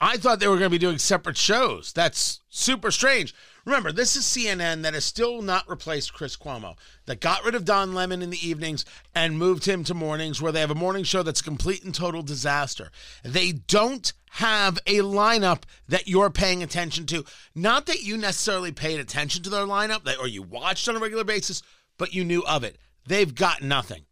I 0.00 0.16
thought 0.16 0.40
they 0.40 0.46
were 0.46 0.58
going 0.58 0.70
to 0.70 0.70
be 0.70 0.78
doing 0.78 0.98
separate 0.98 1.36
shows. 1.36 1.92
That's 1.92 2.40
super 2.48 2.90
strange. 2.90 3.34
Remember, 3.68 3.92
this 3.92 4.16
is 4.16 4.24
CNN 4.24 4.80
that 4.80 4.94
has 4.94 5.04
still 5.04 5.42
not 5.42 5.68
replaced 5.68 6.14
Chris 6.14 6.38
Cuomo, 6.38 6.74
that 7.04 7.20
got 7.20 7.44
rid 7.44 7.54
of 7.54 7.66
Don 7.66 7.92
Lemon 7.92 8.22
in 8.22 8.30
the 8.30 8.48
evenings 8.48 8.86
and 9.14 9.36
moved 9.36 9.66
him 9.66 9.84
to 9.84 9.92
mornings, 9.92 10.40
where 10.40 10.52
they 10.52 10.60
have 10.60 10.70
a 10.70 10.74
morning 10.74 11.04
show 11.04 11.22
that's 11.22 11.42
complete 11.42 11.84
and 11.84 11.94
total 11.94 12.22
disaster. 12.22 12.90
They 13.22 13.52
don't 13.52 14.10
have 14.30 14.78
a 14.86 15.00
lineup 15.00 15.64
that 15.86 16.08
you're 16.08 16.30
paying 16.30 16.62
attention 16.62 17.04
to. 17.08 17.26
Not 17.54 17.84
that 17.84 18.02
you 18.02 18.16
necessarily 18.16 18.72
paid 18.72 19.00
attention 19.00 19.42
to 19.42 19.50
their 19.50 19.66
lineup 19.66 20.08
or 20.18 20.26
you 20.26 20.42
watched 20.42 20.88
on 20.88 20.96
a 20.96 21.00
regular 21.00 21.24
basis, 21.24 21.62
but 21.98 22.14
you 22.14 22.24
knew 22.24 22.42
of 22.44 22.64
it. 22.64 22.78
They've 23.06 23.34
got 23.34 23.60
nothing. 23.60 24.06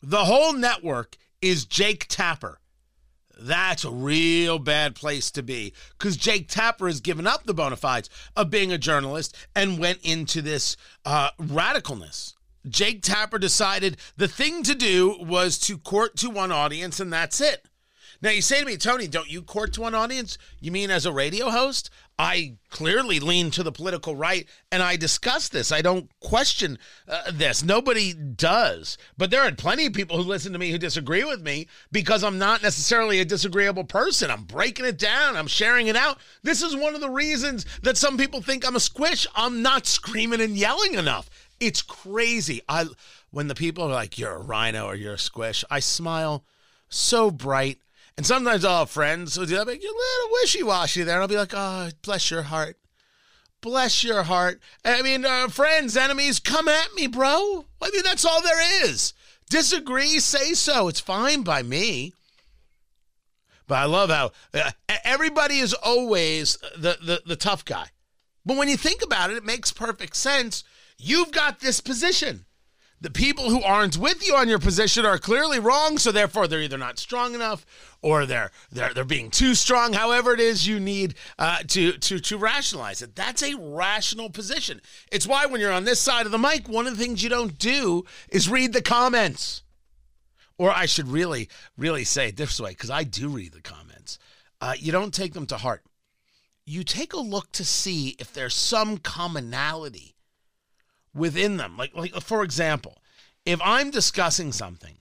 The 0.00 0.26
whole 0.26 0.52
network 0.52 1.16
is 1.42 1.64
Jake 1.64 2.06
Tapper. 2.08 2.60
That's 3.40 3.84
a 3.84 3.90
real 3.90 4.58
bad 4.58 4.94
place 4.94 5.30
to 5.30 5.42
be 5.42 5.72
because 5.98 6.16
Jake 6.16 6.48
Tapper 6.48 6.86
has 6.86 7.00
given 7.00 7.26
up 7.26 7.44
the 7.44 7.54
bona 7.54 7.76
fides 7.76 8.10
of 8.36 8.50
being 8.50 8.70
a 8.70 8.78
journalist 8.78 9.34
and 9.56 9.78
went 9.78 10.00
into 10.02 10.42
this 10.42 10.76
uh, 11.06 11.30
radicalness. 11.40 12.34
Jake 12.68 13.02
Tapper 13.02 13.38
decided 13.38 13.96
the 14.18 14.28
thing 14.28 14.62
to 14.64 14.74
do 14.74 15.16
was 15.20 15.58
to 15.60 15.78
court 15.78 16.16
to 16.16 16.28
one 16.28 16.52
audience, 16.52 17.00
and 17.00 17.10
that's 17.10 17.40
it. 17.40 17.64
Now, 18.22 18.30
you 18.30 18.42
say 18.42 18.60
to 18.60 18.66
me, 18.66 18.76
Tony, 18.76 19.06
don't 19.06 19.30
you 19.30 19.40
court 19.40 19.72
to 19.74 19.84
an 19.84 19.94
audience? 19.94 20.36
You 20.60 20.72
mean 20.72 20.90
as 20.90 21.06
a 21.06 21.12
radio 21.12 21.48
host? 21.48 21.88
I 22.18 22.56
clearly 22.68 23.18
lean 23.18 23.50
to 23.52 23.62
the 23.62 23.72
political 23.72 24.14
right 24.14 24.46
and 24.70 24.82
I 24.82 24.96
discuss 24.96 25.48
this. 25.48 25.72
I 25.72 25.80
don't 25.80 26.10
question 26.20 26.78
uh, 27.08 27.30
this. 27.32 27.64
Nobody 27.64 28.12
does. 28.12 28.98
But 29.16 29.30
there 29.30 29.40
are 29.40 29.52
plenty 29.52 29.86
of 29.86 29.94
people 29.94 30.18
who 30.18 30.28
listen 30.28 30.52
to 30.52 30.58
me 30.58 30.70
who 30.70 30.76
disagree 30.76 31.24
with 31.24 31.40
me 31.40 31.66
because 31.92 32.22
I'm 32.22 32.36
not 32.36 32.62
necessarily 32.62 33.20
a 33.20 33.24
disagreeable 33.24 33.84
person. 33.84 34.30
I'm 34.30 34.44
breaking 34.44 34.84
it 34.84 34.98
down, 34.98 35.34
I'm 35.34 35.46
sharing 35.46 35.86
it 35.86 35.96
out. 35.96 36.18
This 36.42 36.62
is 36.62 36.76
one 36.76 36.94
of 36.94 37.00
the 37.00 37.08
reasons 37.08 37.64
that 37.82 37.96
some 37.96 38.18
people 38.18 38.42
think 38.42 38.66
I'm 38.66 38.76
a 38.76 38.80
squish. 38.80 39.26
I'm 39.34 39.62
not 39.62 39.86
screaming 39.86 40.42
and 40.42 40.58
yelling 40.58 40.94
enough. 40.94 41.30
It's 41.58 41.80
crazy. 41.80 42.60
I 42.68 42.84
when 43.30 43.48
the 43.48 43.54
people 43.54 43.84
are 43.84 43.92
like 43.92 44.18
you're 44.18 44.34
a 44.34 44.42
RINO 44.42 44.84
or 44.84 44.94
you're 44.94 45.14
a 45.14 45.18
squish, 45.18 45.64
I 45.70 45.80
smile 45.80 46.44
so 46.90 47.30
bright 47.30 47.78
and 48.16 48.26
sometimes 48.26 48.64
I'll 48.64 48.80
have 48.80 48.90
friends 48.90 49.36
who'll 49.36 49.46
be 49.46 49.56
like, 49.56 49.82
you're 49.82 49.92
a 49.92 49.94
little 49.94 50.32
wishy 50.40 50.62
washy 50.62 51.02
there. 51.02 51.16
And 51.16 51.22
I'll 51.22 51.28
be 51.28 51.36
like, 51.36 51.54
oh, 51.54 51.90
bless 52.02 52.30
your 52.30 52.42
heart. 52.42 52.76
Bless 53.60 54.04
your 54.04 54.22
heart. 54.22 54.60
I 54.84 55.02
mean, 55.02 55.24
uh, 55.24 55.48
friends, 55.48 55.96
enemies, 55.96 56.38
come 56.40 56.68
at 56.68 56.94
me, 56.94 57.06
bro. 57.06 57.66
I 57.80 57.90
mean, 57.90 58.02
that's 58.04 58.24
all 58.24 58.42
there 58.42 58.84
is. 58.84 59.12
Disagree, 59.50 60.18
say 60.18 60.54
so. 60.54 60.88
It's 60.88 61.00
fine 61.00 61.42
by 61.42 61.62
me. 61.62 62.14
But 63.66 63.78
I 63.78 63.84
love 63.84 64.10
how 64.10 64.32
uh, 64.54 64.70
everybody 65.04 65.58
is 65.58 65.74
always 65.74 66.56
the, 66.76 66.98
the, 67.02 67.22
the 67.24 67.36
tough 67.36 67.64
guy. 67.64 67.88
But 68.44 68.56
when 68.56 68.68
you 68.68 68.76
think 68.76 69.02
about 69.02 69.30
it, 69.30 69.36
it 69.36 69.44
makes 69.44 69.72
perfect 69.72 70.16
sense. 70.16 70.64
You've 70.98 71.30
got 71.30 71.60
this 71.60 71.80
position 71.80 72.46
the 73.00 73.10
people 73.10 73.48
who 73.48 73.62
aren't 73.62 73.96
with 73.96 74.26
you 74.26 74.34
on 74.34 74.48
your 74.48 74.58
position 74.58 75.06
are 75.06 75.18
clearly 75.18 75.58
wrong 75.58 75.96
so 75.96 76.12
therefore 76.12 76.46
they're 76.46 76.60
either 76.60 76.76
not 76.76 76.98
strong 76.98 77.34
enough 77.34 77.64
or 78.02 78.26
they're 78.26 78.50
they're 78.70 78.92
they're 78.92 79.04
being 79.04 79.30
too 79.30 79.54
strong. 79.54 79.92
However 79.94 80.34
it 80.34 80.40
is 80.40 80.66
you 80.66 80.78
need 80.78 81.14
uh, 81.38 81.58
to 81.68 81.92
to 81.92 82.18
to 82.18 82.38
rationalize 82.38 83.02
it. 83.02 83.16
That's 83.16 83.42
a 83.42 83.56
rational 83.56 84.30
position. 84.30 84.80
It's 85.10 85.26
why 85.26 85.46
when 85.46 85.60
you're 85.60 85.72
on 85.72 85.84
this 85.84 86.00
side 86.00 86.26
of 86.26 86.32
the 86.32 86.38
mic 86.38 86.68
one 86.68 86.86
of 86.86 86.96
the 86.96 87.02
things 87.02 87.22
you 87.22 87.30
don't 87.30 87.58
do 87.58 88.04
is 88.28 88.48
read 88.50 88.72
the 88.72 88.82
comments. 88.82 89.62
Or 90.58 90.70
i 90.70 90.84
should 90.84 91.08
really 91.08 91.48
really 91.78 92.04
say 92.04 92.28
it 92.28 92.36
this 92.36 92.60
way 92.60 92.70
because 92.70 92.90
i 92.90 93.02
do 93.02 93.28
read 93.28 93.52
the 93.52 93.62
comments. 93.62 94.18
Uh, 94.60 94.74
you 94.78 94.92
don't 94.92 95.14
take 95.14 95.32
them 95.32 95.46
to 95.46 95.56
heart. 95.56 95.82
You 96.66 96.84
take 96.84 97.14
a 97.14 97.18
look 97.18 97.50
to 97.52 97.64
see 97.64 98.14
if 98.18 98.34
there's 98.34 98.54
some 98.54 98.98
commonality 98.98 100.16
within 101.14 101.56
them. 101.56 101.76
Like, 101.76 101.94
like 101.94 102.12
for 102.20 102.42
example, 102.42 102.98
if 103.44 103.60
I'm 103.62 103.90
discussing 103.90 104.52
something 104.52 104.98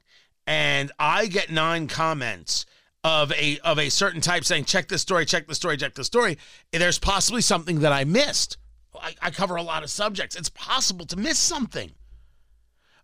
and 0.48 0.92
I 1.00 1.28
get 1.28 1.52
nine 1.52 1.88
comments 1.88 2.66
of 3.04 3.32
a 3.34 3.60
of 3.60 3.80
a 3.80 3.90
certain 3.90 4.22
type 4.22 4.44
saying 4.44 4.66
check 4.66 4.88
this 4.88 5.02
story, 5.02 5.26
check 5.26 5.48
this 5.48 5.58
story, 5.58 5.78
check 5.78 5.96
this 5.96 6.08
story, 6.08 6.38
there's 6.72 7.00
possibly 7.00 7.42
something 7.42 7.80
that 7.80 7.92
I 7.92 8.04
missed. 8.04 8.58
I, 9.02 9.16
I 9.22 9.32
cover 9.32 9.56
a 9.56 9.64
lot 9.64 9.84
of 9.84 9.90
subjects. 9.90 10.36
It's 10.36 10.50
possible 10.50 11.06
to 11.06 11.16
miss 11.16 11.40
something. 11.40 11.92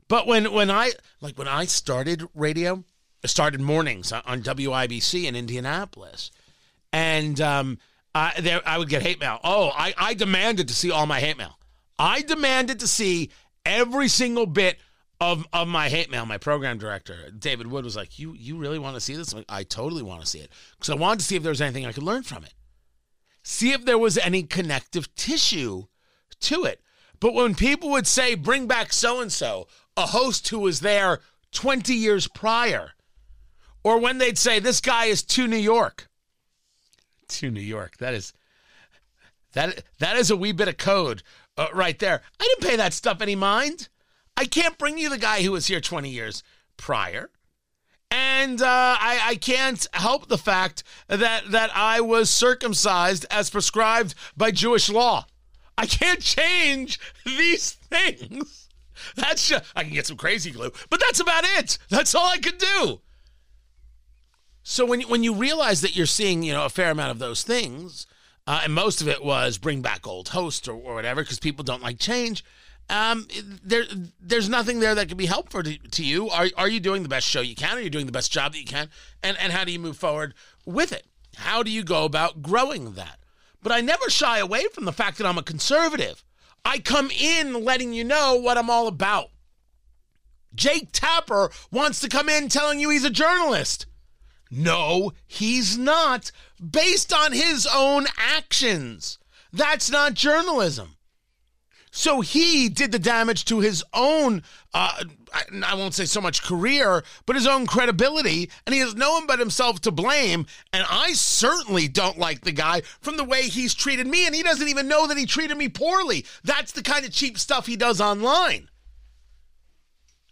But 0.07 0.27
when 0.27 0.51
when 0.51 0.69
I 0.69 0.91
like 1.21 1.37
when 1.37 1.47
I 1.47 1.65
started 1.65 2.27
radio, 2.33 2.83
I 3.23 3.27
started 3.27 3.61
mornings 3.61 4.11
on 4.11 4.43
WIBC 4.43 5.25
in 5.25 5.35
Indianapolis, 5.35 6.31
and 6.93 7.39
um, 7.41 7.79
I, 8.13 8.33
there 8.39 8.61
I 8.65 8.77
would 8.77 8.89
get 8.89 9.01
hate 9.01 9.19
mail. 9.19 9.39
Oh, 9.43 9.71
I, 9.75 9.93
I 9.97 10.13
demanded 10.13 10.67
to 10.67 10.75
see 10.75 10.91
all 10.91 11.05
my 11.05 11.19
hate 11.19 11.37
mail. 11.37 11.57
I 11.97 12.21
demanded 12.21 12.79
to 12.79 12.87
see 12.87 13.29
every 13.65 14.07
single 14.07 14.45
bit 14.45 14.77
of, 15.19 15.45
of 15.53 15.67
my 15.67 15.89
hate 15.89 16.11
mail. 16.11 16.25
My 16.25 16.37
program 16.37 16.77
director, 16.77 17.29
David 17.31 17.67
Wood, 17.67 17.85
was 17.85 17.95
like, 17.95 18.19
You 18.19 18.33
you 18.33 18.57
really 18.57 18.79
want 18.79 18.95
to 18.95 19.01
see 19.01 19.15
this? 19.15 19.33
Like, 19.33 19.45
I 19.47 19.63
totally 19.63 20.03
want 20.03 20.21
to 20.21 20.27
see 20.27 20.39
it. 20.39 20.51
Because 20.77 20.89
I 20.89 20.95
wanted 20.95 21.19
to 21.19 21.25
see 21.25 21.35
if 21.35 21.43
there 21.43 21.51
was 21.51 21.61
anything 21.61 21.85
I 21.85 21.91
could 21.91 22.03
learn 22.03 22.23
from 22.23 22.43
it. 22.43 22.53
See 23.43 23.71
if 23.71 23.85
there 23.85 23.97
was 23.97 24.17
any 24.17 24.43
connective 24.43 25.13
tissue 25.15 25.85
to 26.41 26.65
it. 26.65 26.81
But 27.19 27.33
when 27.33 27.55
people 27.55 27.89
would 27.91 28.07
say, 28.07 28.35
bring 28.35 28.67
back 28.67 28.91
so 28.91 29.21
and 29.21 29.31
so, 29.31 29.67
a 29.95 30.07
host 30.07 30.49
who 30.49 30.59
was 30.59 30.81
there 30.81 31.19
20 31.51 31.93
years 31.93 32.27
prior, 32.27 32.91
or 33.83 33.99
when 33.99 34.17
they'd 34.17 34.37
say, 34.37 34.59
this 34.59 34.81
guy 34.81 35.05
is 35.05 35.23
to 35.23 35.47
New 35.47 35.55
York. 35.55 36.09
To 37.29 37.49
New 37.49 37.61
York. 37.61 37.97
That 37.97 38.13
is 38.13 38.33
that 39.53 39.83
that 39.99 40.17
is 40.17 40.29
a 40.29 40.35
wee 40.35 40.51
bit 40.51 40.67
of 40.67 40.77
code 40.77 41.23
uh, 41.57 41.67
right 41.73 41.97
there. 41.99 42.21
I 42.39 42.43
didn't 42.43 42.69
pay 42.69 42.75
that 42.77 42.93
stuff 42.93 43.21
any 43.21 43.35
mind. 43.35 43.89
I 44.37 44.45
can't 44.45 44.77
bring 44.77 44.97
you 44.97 45.09
the 45.09 45.17
guy 45.17 45.41
who 45.41 45.51
was 45.51 45.67
here 45.67 45.81
20 45.81 46.09
years 46.09 46.43
prior. 46.77 47.29
And 48.11 48.61
uh, 48.61 48.65
I, 48.99 49.19
I 49.23 49.35
can't 49.35 49.85
help 49.93 50.27
the 50.27 50.37
fact 50.37 50.83
that, 51.07 51.51
that 51.51 51.71
I 51.75 52.01
was 52.01 52.29
circumcised 52.29 53.25
as 53.31 53.49
prescribed 53.49 54.15
by 54.37 54.51
Jewish 54.51 54.89
law. 54.89 55.25
I 55.77 55.85
can't 55.85 56.21
change 56.21 56.99
these 57.25 57.71
things. 57.71 58.69
That's 59.15 59.49
just, 59.49 59.65
I 59.75 59.83
can 59.83 59.93
get 59.93 60.07
some 60.07 60.17
crazy 60.17 60.51
glue, 60.51 60.71
but 60.89 61.01
that's 61.01 61.19
about 61.19 61.43
it. 61.57 61.77
That's 61.89 62.15
all 62.15 62.27
I 62.29 62.37
could 62.37 62.57
do. 62.57 63.01
So 64.63 64.85
when 64.85 65.01
when 65.01 65.21
you 65.21 65.33
realize 65.33 65.81
that 65.81 65.95
you're 65.95 66.05
seeing 66.05 66.41
you 66.41 66.53
know 66.53 66.65
a 66.65 66.69
fair 66.69 66.91
amount 66.91 67.11
of 67.11 67.19
those 67.19 67.43
things, 67.43 68.07
uh, 68.47 68.61
and 68.63 68.73
most 68.73 69.01
of 69.01 69.07
it 69.07 69.23
was 69.23 69.57
bring 69.57 69.81
back 69.81 70.07
old 70.07 70.29
hosts 70.29 70.67
or, 70.67 70.75
or 70.75 70.95
whatever 70.95 71.21
because 71.21 71.39
people 71.39 71.63
don't 71.63 71.81
like 71.81 71.99
change. 71.99 72.43
Um, 72.87 73.27
there 73.63 73.85
there's 74.19 74.47
nothing 74.47 74.79
there 74.79 74.93
that 74.93 75.07
could 75.07 75.17
be 75.17 75.25
helpful 75.25 75.63
to, 75.63 75.77
to 75.77 76.03
you. 76.03 76.29
Are 76.29 76.47
are 76.55 76.69
you 76.69 76.79
doing 76.79 77.01
the 77.01 77.09
best 77.09 77.27
show 77.27 77.41
you 77.41 77.55
can? 77.55 77.77
Are 77.77 77.81
you 77.81 77.89
doing 77.89 78.05
the 78.05 78.11
best 78.11 78.31
job 78.31 78.51
that 78.51 78.59
you 78.59 78.65
can? 78.65 78.89
And 79.23 79.37
and 79.39 79.51
how 79.51 79.63
do 79.63 79.71
you 79.71 79.79
move 79.79 79.97
forward 79.97 80.35
with 80.65 80.91
it? 80.91 81.07
How 81.37 81.63
do 81.63 81.71
you 81.71 81.83
go 81.83 82.05
about 82.05 82.43
growing 82.43 82.93
that? 82.93 83.19
But 83.63 83.71
I 83.71 83.81
never 83.81 84.09
shy 84.09 84.37
away 84.37 84.65
from 84.71 84.85
the 84.85 84.93
fact 84.93 85.17
that 85.17 85.25
I'm 85.25 85.39
a 85.39 85.43
conservative. 85.43 86.23
I 86.63 86.77
come 86.77 87.09
in 87.09 87.63
letting 87.63 87.93
you 87.93 88.03
know 88.03 88.35
what 88.35 88.57
I'm 88.57 88.69
all 88.69 88.87
about. 88.87 89.29
Jake 90.53 90.89
Tapper 90.91 91.51
wants 91.71 91.99
to 92.01 92.07
come 92.07 92.29
in 92.29 92.47
telling 92.47 92.79
you 92.79 92.89
he's 92.89 93.03
a 93.03 93.09
journalist. 93.09 93.87
No, 94.57 95.11
he's 95.27 95.77
not, 95.77 96.31
based 96.71 97.11
on 97.11 97.33
his 97.33 97.67
own 97.71 98.05
actions. 98.17 99.19
That's 99.51 99.91
not 99.91 100.13
journalism. 100.13 100.95
So 101.91 102.21
he 102.21 102.69
did 102.69 102.91
the 102.91 102.99
damage 102.99 103.45
to 103.45 103.59
his 103.59 103.83
own, 103.93 104.43
uh, 104.73 105.03
I 105.63 105.75
won't 105.75 105.93
say 105.93 106.05
so 106.05 106.21
much 106.21 106.41
career, 106.41 107.03
but 107.25 107.35
his 107.35 107.47
own 107.47 107.65
credibility, 107.65 108.49
and 108.65 108.73
he 108.73 108.79
has 108.79 108.95
no 108.95 109.11
one 109.13 109.27
but 109.27 109.39
himself 109.39 109.81
to 109.81 109.91
blame. 109.91 110.45
And 110.71 110.85
I 110.89 111.13
certainly 111.13 111.87
don't 111.89 112.17
like 112.17 112.41
the 112.41 112.51
guy 112.51 112.81
from 113.01 113.17
the 113.17 113.23
way 113.25 113.43
he's 113.43 113.73
treated 113.73 114.07
me, 114.07 114.25
and 114.25 114.35
he 114.35 114.43
doesn't 114.43 114.67
even 114.67 114.87
know 114.87 115.07
that 115.07 115.17
he 115.17 115.25
treated 115.25 115.57
me 115.57 115.67
poorly. 115.67 116.25
That's 116.43 116.71
the 116.71 116.83
kind 116.83 117.05
of 117.05 117.11
cheap 117.11 117.37
stuff 117.37 117.65
he 117.65 117.75
does 117.75 117.99
online. 117.99 118.69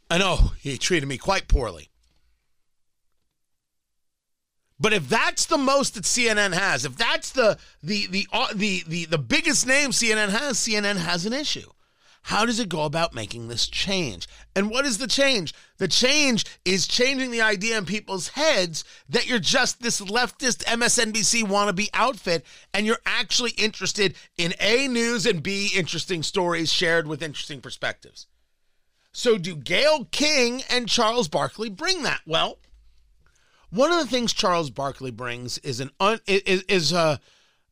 I 0.10 0.18
know 0.18 0.52
he 0.60 0.78
treated 0.78 1.08
me 1.08 1.18
quite 1.18 1.48
poorly. 1.48 1.90
But 4.80 4.94
if 4.94 5.08
that's 5.08 5.46
the 5.46 5.58
most 5.58 5.94
that 5.96 6.04
CNN 6.04 6.54
has, 6.54 6.86
if 6.86 6.98
that's 6.98 7.32
the 7.32 7.58
the 7.82 8.08
the 8.08 8.28
uh, 8.34 8.48
the 8.54 8.84
the, 8.88 9.06
the 9.06 9.18
biggest 9.18 9.68
name 9.68 9.92
CNN 9.92 10.30
has, 10.30 10.58
CNN 10.58 10.98
has 10.98 11.26
an 11.26 11.34
issue. 11.34 11.70
How 12.28 12.46
does 12.46 12.60
it 12.60 12.70
go 12.70 12.84
about 12.84 13.14
making 13.14 13.50
this 13.50 13.68
change? 13.68 14.30
And 14.56 14.70
what 14.70 14.86
is 14.86 14.98
the 14.98 15.08
change? 15.08 15.54
The 15.78 15.90
change 15.90 16.46
is 16.64 16.88
changing 16.88 17.32
the 17.32 17.42
idea 17.42 17.78
in 17.78 17.86
people's 17.86 18.30
heads 18.30 18.86
that 19.10 19.28
you're 19.28 19.40
just 19.40 19.82
this 19.82 20.00
leftist 20.00 20.64
MSNBC 20.64 21.44
wannabe 21.44 21.90
outfit 21.94 22.46
and 22.74 22.86
you're 22.86 23.02
actually 23.06 23.52
interested 23.52 24.16
in 24.38 24.54
A, 24.62 24.88
news, 24.88 25.26
and 25.26 25.44
B, 25.44 25.70
interesting 25.76 26.24
stories 26.24 26.72
shared 26.72 27.08
with 27.08 27.22
interesting 27.22 27.60
perspectives. 27.60 28.28
So, 29.12 29.38
do 29.38 29.56
Gayle 29.56 30.06
King 30.06 30.64
and 30.70 30.88
Charles 30.88 31.28
Barkley 31.28 31.70
bring 31.70 32.04
that? 32.04 32.22
Well, 32.26 32.58
one 33.74 33.92
of 33.92 33.98
the 33.98 34.06
things 34.06 34.34
Charles 34.34 34.70
Barkley 34.70 35.10
brings 35.10 35.58
is 35.60 35.80
an 35.80 35.90
un, 36.00 36.20
is, 36.28 36.62
is 36.64 36.94
uh, 36.94 37.18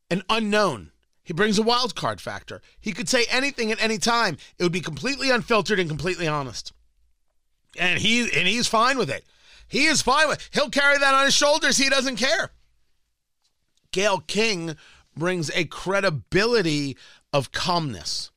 an 0.09 0.23
unknown. 0.29 0.91
He 1.23 1.31
brings 1.31 1.59
a 1.59 1.63
wild 1.63 1.95
card 1.95 2.19
factor. 2.19 2.61
He 2.79 2.91
could 2.91 3.07
say 3.07 3.25
anything 3.29 3.71
at 3.71 3.81
any 3.81 3.99
time. 3.99 4.37
It 4.57 4.63
would 4.63 4.71
be 4.71 4.81
completely 4.81 5.29
unfiltered 5.29 5.79
and 5.79 5.87
completely 5.87 6.27
honest. 6.27 6.73
And 7.77 7.99
he 7.99 8.21
and 8.21 8.47
he's 8.47 8.67
fine 8.67 8.97
with 8.97 9.11
it. 9.11 9.25
He 9.67 9.85
is 9.85 10.01
fine 10.01 10.27
with. 10.27 10.49
He'll 10.51 10.71
carry 10.71 10.97
that 10.97 11.13
on 11.13 11.25
his 11.25 11.35
shoulders. 11.35 11.77
He 11.77 11.87
doesn't 11.87 12.17
care. 12.17 12.51
Gayle 13.91 14.21
King 14.21 14.75
brings 15.15 15.51
a 15.51 15.65
credibility 15.65 16.97
of 17.31 17.51
calmness 17.51 18.31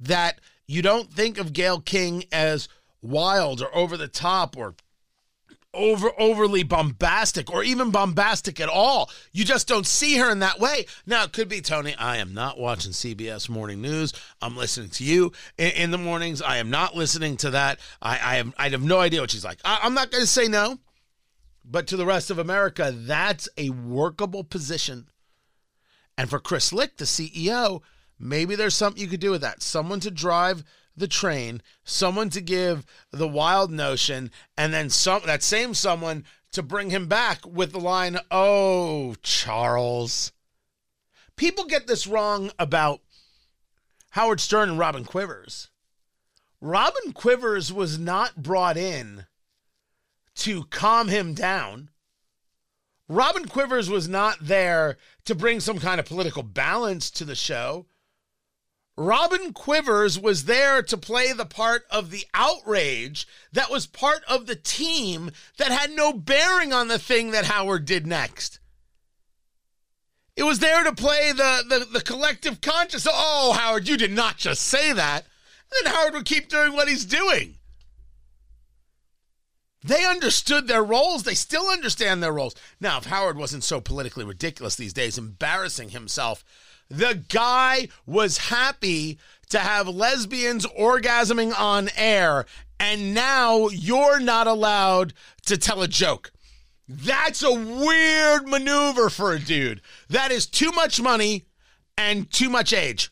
that 0.00 0.40
you 0.66 0.82
don't 0.82 1.12
think 1.12 1.38
of 1.38 1.52
Gayle 1.52 1.80
King 1.80 2.24
as 2.32 2.68
wild 3.00 3.62
or 3.62 3.74
over 3.74 3.96
the 3.96 4.08
top 4.08 4.56
or 4.56 4.74
over 5.76 6.10
overly 6.18 6.62
bombastic 6.62 7.52
or 7.52 7.62
even 7.62 7.90
bombastic 7.90 8.60
at 8.60 8.68
all. 8.68 9.10
You 9.32 9.44
just 9.44 9.68
don't 9.68 9.86
see 9.86 10.16
her 10.16 10.30
in 10.30 10.40
that 10.40 10.58
way. 10.58 10.86
Now 11.06 11.24
it 11.24 11.32
could 11.32 11.48
be 11.48 11.60
Tony. 11.60 11.94
I 11.96 12.16
am 12.16 12.34
not 12.34 12.58
watching 12.58 12.92
CBS 12.92 13.48
Morning 13.48 13.80
News. 13.80 14.12
I'm 14.40 14.56
listening 14.56 14.90
to 14.90 15.04
you 15.04 15.32
in, 15.58 15.70
in 15.72 15.90
the 15.90 15.98
mornings. 15.98 16.42
I 16.42 16.56
am 16.56 16.70
not 16.70 16.96
listening 16.96 17.36
to 17.38 17.50
that. 17.50 17.78
I, 18.00 18.12
I 18.12 18.36
have 18.36 18.54
I 18.58 18.68
have 18.68 18.82
no 18.82 18.98
idea 18.98 19.20
what 19.20 19.30
she's 19.30 19.44
like. 19.44 19.58
I, 19.64 19.80
I'm 19.82 19.94
not 19.94 20.10
going 20.10 20.22
to 20.22 20.28
say 20.28 20.48
no, 20.48 20.78
but 21.64 21.86
to 21.88 21.96
the 21.96 22.06
rest 22.06 22.30
of 22.30 22.38
America, 22.38 22.92
that's 22.94 23.48
a 23.56 23.70
workable 23.70 24.44
position. 24.44 25.08
And 26.18 26.30
for 26.30 26.38
Chris 26.38 26.72
Licht, 26.72 26.98
the 26.98 27.04
CEO, 27.04 27.82
maybe 28.18 28.54
there's 28.54 28.74
something 28.74 29.00
you 29.00 29.08
could 29.08 29.20
do 29.20 29.30
with 29.30 29.42
that. 29.42 29.62
Someone 29.62 30.00
to 30.00 30.10
drive 30.10 30.64
the 30.96 31.08
train, 31.08 31.62
someone 31.84 32.30
to 32.30 32.40
give 32.40 32.86
the 33.10 33.28
wild 33.28 33.70
notion, 33.70 34.30
and 34.56 34.72
then 34.72 34.90
some 34.90 35.22
that 35.26 35.42
same 35.42 35.74
someone 35.74 36.24
to 36.52 36.62
bring 36.62 36.90
him 36.90 37.06
back 37.06 37.44
with 37.46 37.72
the 37.72 37.80
line, 37.80 38.18
"Oh, 38.30 39.14
Charles." 39.22 40.32
People 41.36 41.64
get 41.66 41.86
this 41.86 42.06
wrong 42.06 42.50
about 42.58 43.02
Howard 44.10 44.40
Stern 44.40 44.70
and 44.70 44.78
Robin 44.78 45.04
Quivers. 45.04 45.68
Robin 46.60 47.12
Quivers 47.12 47.70
was 47.70 47.98
not 47.98 48.42
brought 48.42 48.78
in 48.78 49.26
to 50.36 50.64
calm 50.64 51.08
him 51.08 51.34
down. 51.34 51.90
Robin 53.08 53.46
Quivers 53.46 53.90
was 53.90 54.08
not 54.08 54.38
there 54.40 54.96
to 55.26 55.34
bring 55.34 55.60
some 55.60 55.78
kind 55.78 56.00
of 56.00 56.06
political 56.06 56.42
balance 56.42 57.10
to 57.10 57.24
the 57.24 57.34
show. 57.34 57.86
Robin 58.96 59.52
Quivers 59.52 60.18
was 60.18 60.46
there 60.46 60.82
to 60.82 60.96
play 60.96 61.32
the 61.32 61.44
part 61.44 61.84
of 61.90 62.10
the 62.10 62.24
outrage 62.32 63.26
that 63.52 63.70
was 63.70 63.86
part 63.86 64.24
of 64.26 64.46
the 64.46 64.56
team 64.56 65.30
that 65.58 65.70
had 65.70 65.90
no 65.90 66.14
bearing 66.14 66.72
on 66.72 66.88
the 66.88 66.98
thing 66.98 67.30
that 67.32 67.44
Howard 67.44 67.84
did 67.84 68.06
next. 68.06 68.58
It 70.34 70.44
was 70.44 70.60
there 70.60 70.82
to 70.84 70.94
play 70.94 71.32
the, 71.32 71.64
the, 71.68 71.86
the 71.92 72.00
collective 72.00 72.60
conscience. 72.60 73.06
Oh, 73.10 73.54
Howard, 73.58 73.88
you 73.88 73.98
did 73.98 74.12
not 74.12 74.38
just 74.38 74.62
say 74.62 74.92
that. 74.92 75.24
And 75.24 75.86
then 75.86 75.94
Howard 75.94 76.14
would 76.14 76.24
keep 76.24 76.48
doing 76.48 76.72
what 76.72 76.88
he's 76.88 77.04
doing. 77.04 77.56
They 79.82 80.04
understood 80.04 80.68
their 80.68 80.82
roles. 80.82 81.22
They 81.22 81.34
still 81.34 81.68
understand 81.68 82.22
their 82.22 82.32
roles. 82.32 82.54
Now, 82.80 82.98
if 82.98 83.04
Howard 83.04 83.36
wasn't 83.36 83.62
so 83.62 83.80
politically 83.80 84.24
ridiculous 84.24 84.74
these 84.74 84.92
days, 84.92 85.16
embarrassing 85.16 85.90
himself 85.90 86.44
the 86.88 87.22
guy 87.28 87.88
was 88.06 88.38
happy 88.38 89.18
to 89.50 89.58
have 89.58 89.88
lesbians 89.88 90.66
orgasming 90.66 91.58
on 91.58 91.88
air, 91.96 92.46
and 92.78 93.14
now 93.14 93.68
you're 93.68 94.20
not 94.20 94.46
allowed 94.46 95.12
to 95.46 95.56
tell 95.56 95.82
a 95.82 95.88
joke. 95.88 96.32
That's 96.88 97.42
a 97.42 97.52
weird 97.52 98.46
maneuver 98.46 99.10
for 99.10 99.32
a 99.32 99.40
dude. 99.40 99.82
That 100.08 100.30
is 100.30 100.46
too 100.46 100.70
much 100.72 101.00
money 101.00 101.46
and 101.98 102.30
too 102.30 102.48
much 102.48 102.72
age. 102.72 103.10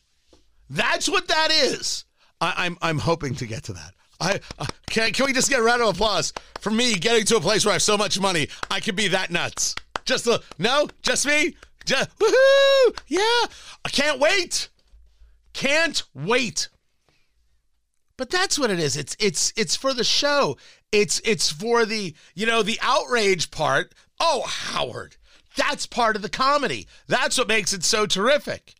That's 0.69 1.09
what 1.09 1.27
that 1.27 1.51
is. 1.51 2.05
I, 2.39 2.49
am 2.49 2.55
I'm, 2.57 2.77
I'm 2.81 2.99
hoping 2.99 3.35
to 3.35 3.45
get 3.45 3.63
to 3.65 3.73
that. 3.73 3.93
I 4.19 4.39
uh, 4.59 4.65
can, 4.89 5.11
can 5.11 5.25
we 5.25 5.33
just 5.33 5.49
get 5.49 5.59
a 5.59 5.63
round 5.63 5.81
of 5.81 5.89
applause 5.89 6.31
for 6.61 6.71
me 6.71 6.95
getting 6.95 7.25
to 7.25 7.37
a 7.37 7.41
place 7.41 7.65
where 7.65 7.71
I 7.71 7.75
have 7.75 7.81
so 7.81 7.97
much 7.97 8.19
money 8.19 8.47
I 8.71 8.79
can 8.79 8.95
be 8.95 9.09
that 9.09 9.29
nuts? 9.29 9.75
Just 10.05 10.27
a, 10.27 10.41
no, 10.57 10.87
just 11.01 11.25
me. 11.25 11.55
Just, 11.85 12.17
woohoo! 12.19 12.97
Yeah, 13.07 13.45
I 13.83 13.89
can't 13.91 14.19
wait. 14.19 14.69
Can't 15.53 16.03
wait. 16.13 16.69
But 18.17 18.29
that's 18.29 18.57
what 18.57 18.71
it 18.71 18.79
is. 18.79 18.97
It's 18.97 19.15
it's 19.19 19.53
it's 19.55 19.75
for 19.75 19.93
the 19.93 20.03
show. 20.03 20.57
It's 20.91 21.21
it's 21.25 21.51
for 21.51 21.85
the 21.85 22.15
you 22.33 22.45
know 22.45 22.63
the 22.63 22.79
outrage 22.81 23.51
part. 23.51 23.93
Oh, 24.19 24.43
Howard, 24.47 25.17
that's 25.55 25.85
part 25.85 26.15
of 26.15 26.21
the 26.21 26.29
comedy. 26.29 26.87
That's 27.07 27.37
what 27.37 27.47
makes 27.47 27.73
it 27.73 27.83
so 27.83 28.05
terrific. 28.05 28.75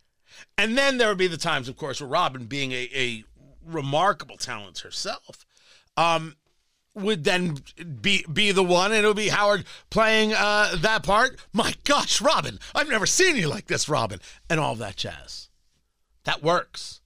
And 0.58 0.78
then 0.78 0.98
there 0.98 1.10
would 1.10 1.18
be 1.18 1.28
the 1.28 1.38
times, 1.38 1.68
of 1.68 1.76
course, 1.76 2.00
where 2.00 2.10
Robin, 2.10 2.46
being 2.46 2.72
a, 2.72 2.90
a 2.96 3.24
remarkable 3.66 4.38
talent 4.38 4.80
herself, 4.80 5.46
um, 5.98 6.36
would 6.96 7.26
then 7.26 7.58
be 8.02 8.26
be 8.32 8.52
the 8.52 8.64
one, 8.64 8.92
and 8.92 9.04
it 9.04 9.08
would 9.08 9.18
be 9.18 9.28
Howard 9.28 9.66
playing 9.90 10.34
uh, 10.34 10.76
that 10.78 11.04
part. 11.04 11.40
My 11.54 11.74
gosh, 11.84 12.22
Robin, 12.22 12.60
I've 12.74 12.90
never 12.90 13.06
seen 13.06 13.36
you 13.36 13.50
like 13.50 13.68
this, 13.68 13.90
Robin, 13.90 14.20
and 14.50 14.60
all 14.60 14.76
that 14.76 14.96
jazz. 14.96 15.50
That 16.24 16.42
works. 16.42 17.02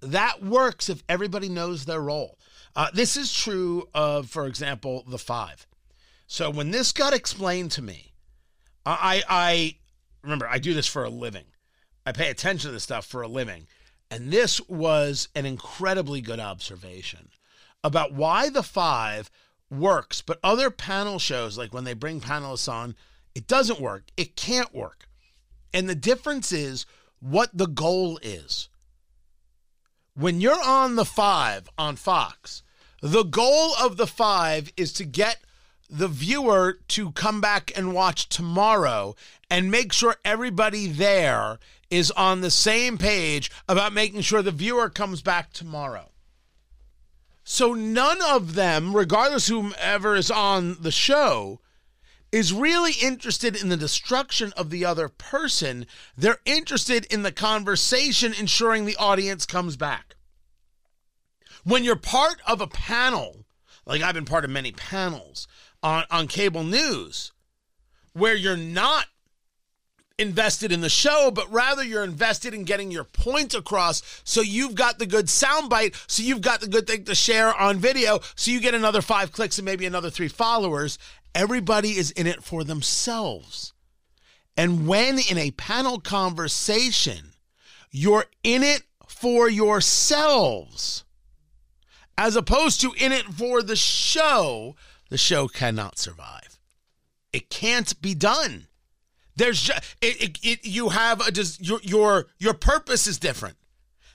That 0.00 0.42
works 0.42 0.88
if 0.88 1.02
everybody 1.08 1.48
knows 1.48 1.84
their 1.84 2.00
role. 2.00 2.38
Uh, 2.76 2.88
this 2.94 3.16
is 3.16 3.34
true 3.34 3.88
of, 3.92 4.30
for 4.30 4.46
example, 4.46 5.04
the 5.08 5.18
five. 5.18 5.66
So 6.28 6.48
when 6.50 6.70
this 6.70 6.92
got 6.92 7.12
explained 7.12 7.72
to 7.72 7.82
me, 7.82 8.12
I, 8.86 9.22
I 9.28 9.76
remember 10.22 10.46
I 10.48 10.58
do 10.58 10.74
this 10.74 10.86
for 10.86 11.04
a 11.04 11.10
living. 11.10 11.44
I 12.06 12.12
pay 12.12 12.30
attention 12.30 12.68
to 12.68 12.72
this 12.72 12.84
stuff 12.84 13.04
for 13.04 13.22
a 13.22 13.28
living, 13.28 13.66
and 14.10 14.30
this 14.30 14.60
was 14.68 15.28
an 15.34 15.44
incredibly 15.44 16.20
good 16.20 16.38
observation 16.40 17.30
about 17.84 18.12
why 18.12 18.48
the 18.50 18.62
five 18.62 19.30
works, 19.70 20.22
but 20.22 20.38
other 20.42 20.70
panel 20.70 21.18
shows, 21.18 21.56
like 21.58 21.72
when 21.72 21.84
they 21.84 21.94
bring 21.94 22.20
panelists 22.20 22.70
on, 22.72 22.94
it 23.34 23.46
doesn't 23.46 23.80
work. 23.80 24.04
It 24.16 24.34
can't 24.36 24.74
work. 24.74 25.08
And 25.72 25.88
the 25.88 25.94
difference 25.94 26.50
is 26.52 26.86
what 27.20 27.50
the 27.52 27.66
goal 27.66 28.18
is. 28.22 28.68
when 30.14 30.40
you're 30.40 30.62
on 30.64 30.96
the 30.96 31.04
five 31.04 31.68
on 31.78 31.94
Fox, 31.94 32.62
the 33.00 33.22
goal 33.22 33.72
of 33.80 33.96
the 33.96 34.06
five 34.06 34.72
is 34.76 34.92
to 34.94 35.04
get 35.04 35.38
the 35.88 36.08
viewer 36.08 36.80
to 36.88 37.12
come 37.12 37.40
back 37.40 37.70
and 37.76 37.94
watch 37.94 38.28
tomorrow 38.28 39.14
and 39.48 39.70
make 39.70 39.92
sure 39.92 40.16
everybody 40.24 40.88
there 40.88 41.58
is 41.88 42.10
on 42.10 42.40
the 42.40 42.50
same 42.50 42.98
page 42.98 43.50
about 43.68 43.92
making 43.92 44.20
sure 44.22 44.42
the 44.42 44.50
viewer 44.50 44.90
comes 44.90 45.22
back 45.22 45.52
tomorrow. 45.52 46.10
So 47.50 47.72
none 47.72 48.20
of 48.20 48.56
them, 48.56 48.94
regardless 48.94 49.48
whomever 49.48 50.14
is 50.14 50.30
on 50.30 50.82
the 50.82 50.90
show, 50.90 51.60
is 52.30 52.52
really 52.52 52.92
interested 53.02 53.56
in 53.56 53.70
the 53.70 53.76
destruction 53.76 54.52
of 54.54 54.68
the 54.68 54.84
other 54.84 55.08
person. 55.08 55.86
They're 56.14 56.40
interested 56.44 57.06
in 57.06 57.22
the 57.22 57.32
conversation, 57.32 58.34
ensuring 58.34 58.84
the 58.84 58.96
audience 58.96 59.46
comes 59.46 59.78
back. 59.78 60.16
When 61.64 61.84
you're 61.84 61.96
part 61.96 62.36
of 62.46 62.60
a 62.60 62.66
panel, 62.66 63.46
like 63.86 64.02
I've 64.02 64.14
been 64.14 64.26
part 64.26 64.44
of 64.44 64.50
many 64.50 64.72
panels 64.72 65.48
on, 65.82 66.04
on 66.10 66.28
cable 66.28 66.64
news, 66.64 67.32
where 68.12 68.36
you're 68.36 68.58
not 68.58 69.06
invested 70.18 70.72
in 70.72 70.80
the 70.80 70.88
show, 70.88 71.30
but 71.30 71.50
rather 71.52 71.84
you're 71.84 72.04
invested 72.04 72.52
in 72.52 72.64
getting 72.64 72.90
your 72.90 73.04
point 73.04 73.54
across. 73.54 74.02
So 74.24 74.40
you've 74.40 74.74
got 74.74 74.98
the 74.98 75.06
good 75.06 75.26
soundbite. 75.26 75.94
So 76.10 76.22
you've 76.22 76.40
got 76.40 76.60
the 76.60 76.68
good 76.68 76.86
thing 76.86 77.04
to 77.04 77.14
share 77.14 77.54
on 77.54 77.78
video. 77.78 78.18
So 78.34 78.50
you 78.50 78.60
get 78.60 78.74
another 78.74 79.00
five 79.00 79.32
clicks 79.32 79.58
and 79.58 79.64
maybe 79.64 79.86
another 79.86 80.10
three 80.10 80.28
followers. 80.28 80.98
Everybody 81.34 81.90
is 81.90 82.10
in 82.10 82.26
it 82.26 82.42
for 82.42 82.64
themselves. 82.64 83.72
And 84.56 84.88
when 84.88 85.18
in 85.30 85.38
a 85.38 85.52
panel 85.52 86.00
conversation, 86.00 87.32
you're 87.90 88.24
in 88.42 88.64
it 88.64 88.82
for 89.06 89.48
yourselves, 89.48 91.04
as 92.16 92.34
opposed 92.36 92.80
to 92.80 92.92
in 92.98 93.12
it 93.12 93.24
for 93.24 93.62
the 93.62 93.76
show, 93.76 94.74
the 95.10 95.18
show 95.18 95.48
cannot 95.48 95.98
survive. 95.98 96.58
It 97.32 97.50
can't 97.50 98.00
be 98.00 98.14
done. 98.14 98.67
There's 99.38 99.62
just, 99.62 99.96
it, 100.00 100.20
it, 100.20 100.38
it, 100.42 100.66
you 100.66 100.88
have 100.88 101.20
a 101.20 101.32
your 101.60 101.80
your 101.82 102.26
your 102.38 102.54
purpose 102.54 103.06
is 103.06 103.18
different. 103.18 103.56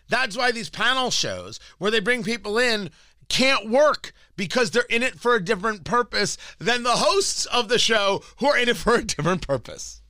That's 0.10 0.38
why 0.38 0.52
these 0.52 0.70
panel 0.70 1.12
shows 1.12 1.62
where 1.78 1.90
they 1.90 2.02
bring 2.02 2.24
people 2.24 2.58
in 2.58 2.92
can't 3.30 3.70
work 3.70 4.12
because 4.36 4.72
they're 4.72 4.84
in 4.90 5.02
it 5.02 5.18
for 5.18 5.36
a 5.36 5.44
different 5.44 5.86
purpose 5.86 6.38
than 6.60 6.84
the 6.84 6.98
hosts 6.98 7.46
of 7.46 7.70
the 7.70 7.80
show 7.80 8.22
who 8.40 8.48
are 8.48 8.58
in 8.58 8.68
it 8.68 8.76
for 8.76 8.96
a 8.96 9.04
different 9.04 9.48
purpose. 9.48 10.02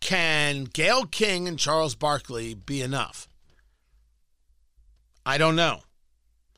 Can 0.00 0.64
Gayle 0.64 1.04
King 1.04 1.46
and 1.46 1.58
Charles 1.58 1.94
Barkley 1.94 2.54
be 2.54 2.80
enough? 2.80 3.28
I 5.26 5.36
don't 5.36 5.56
know. 5.56 5.80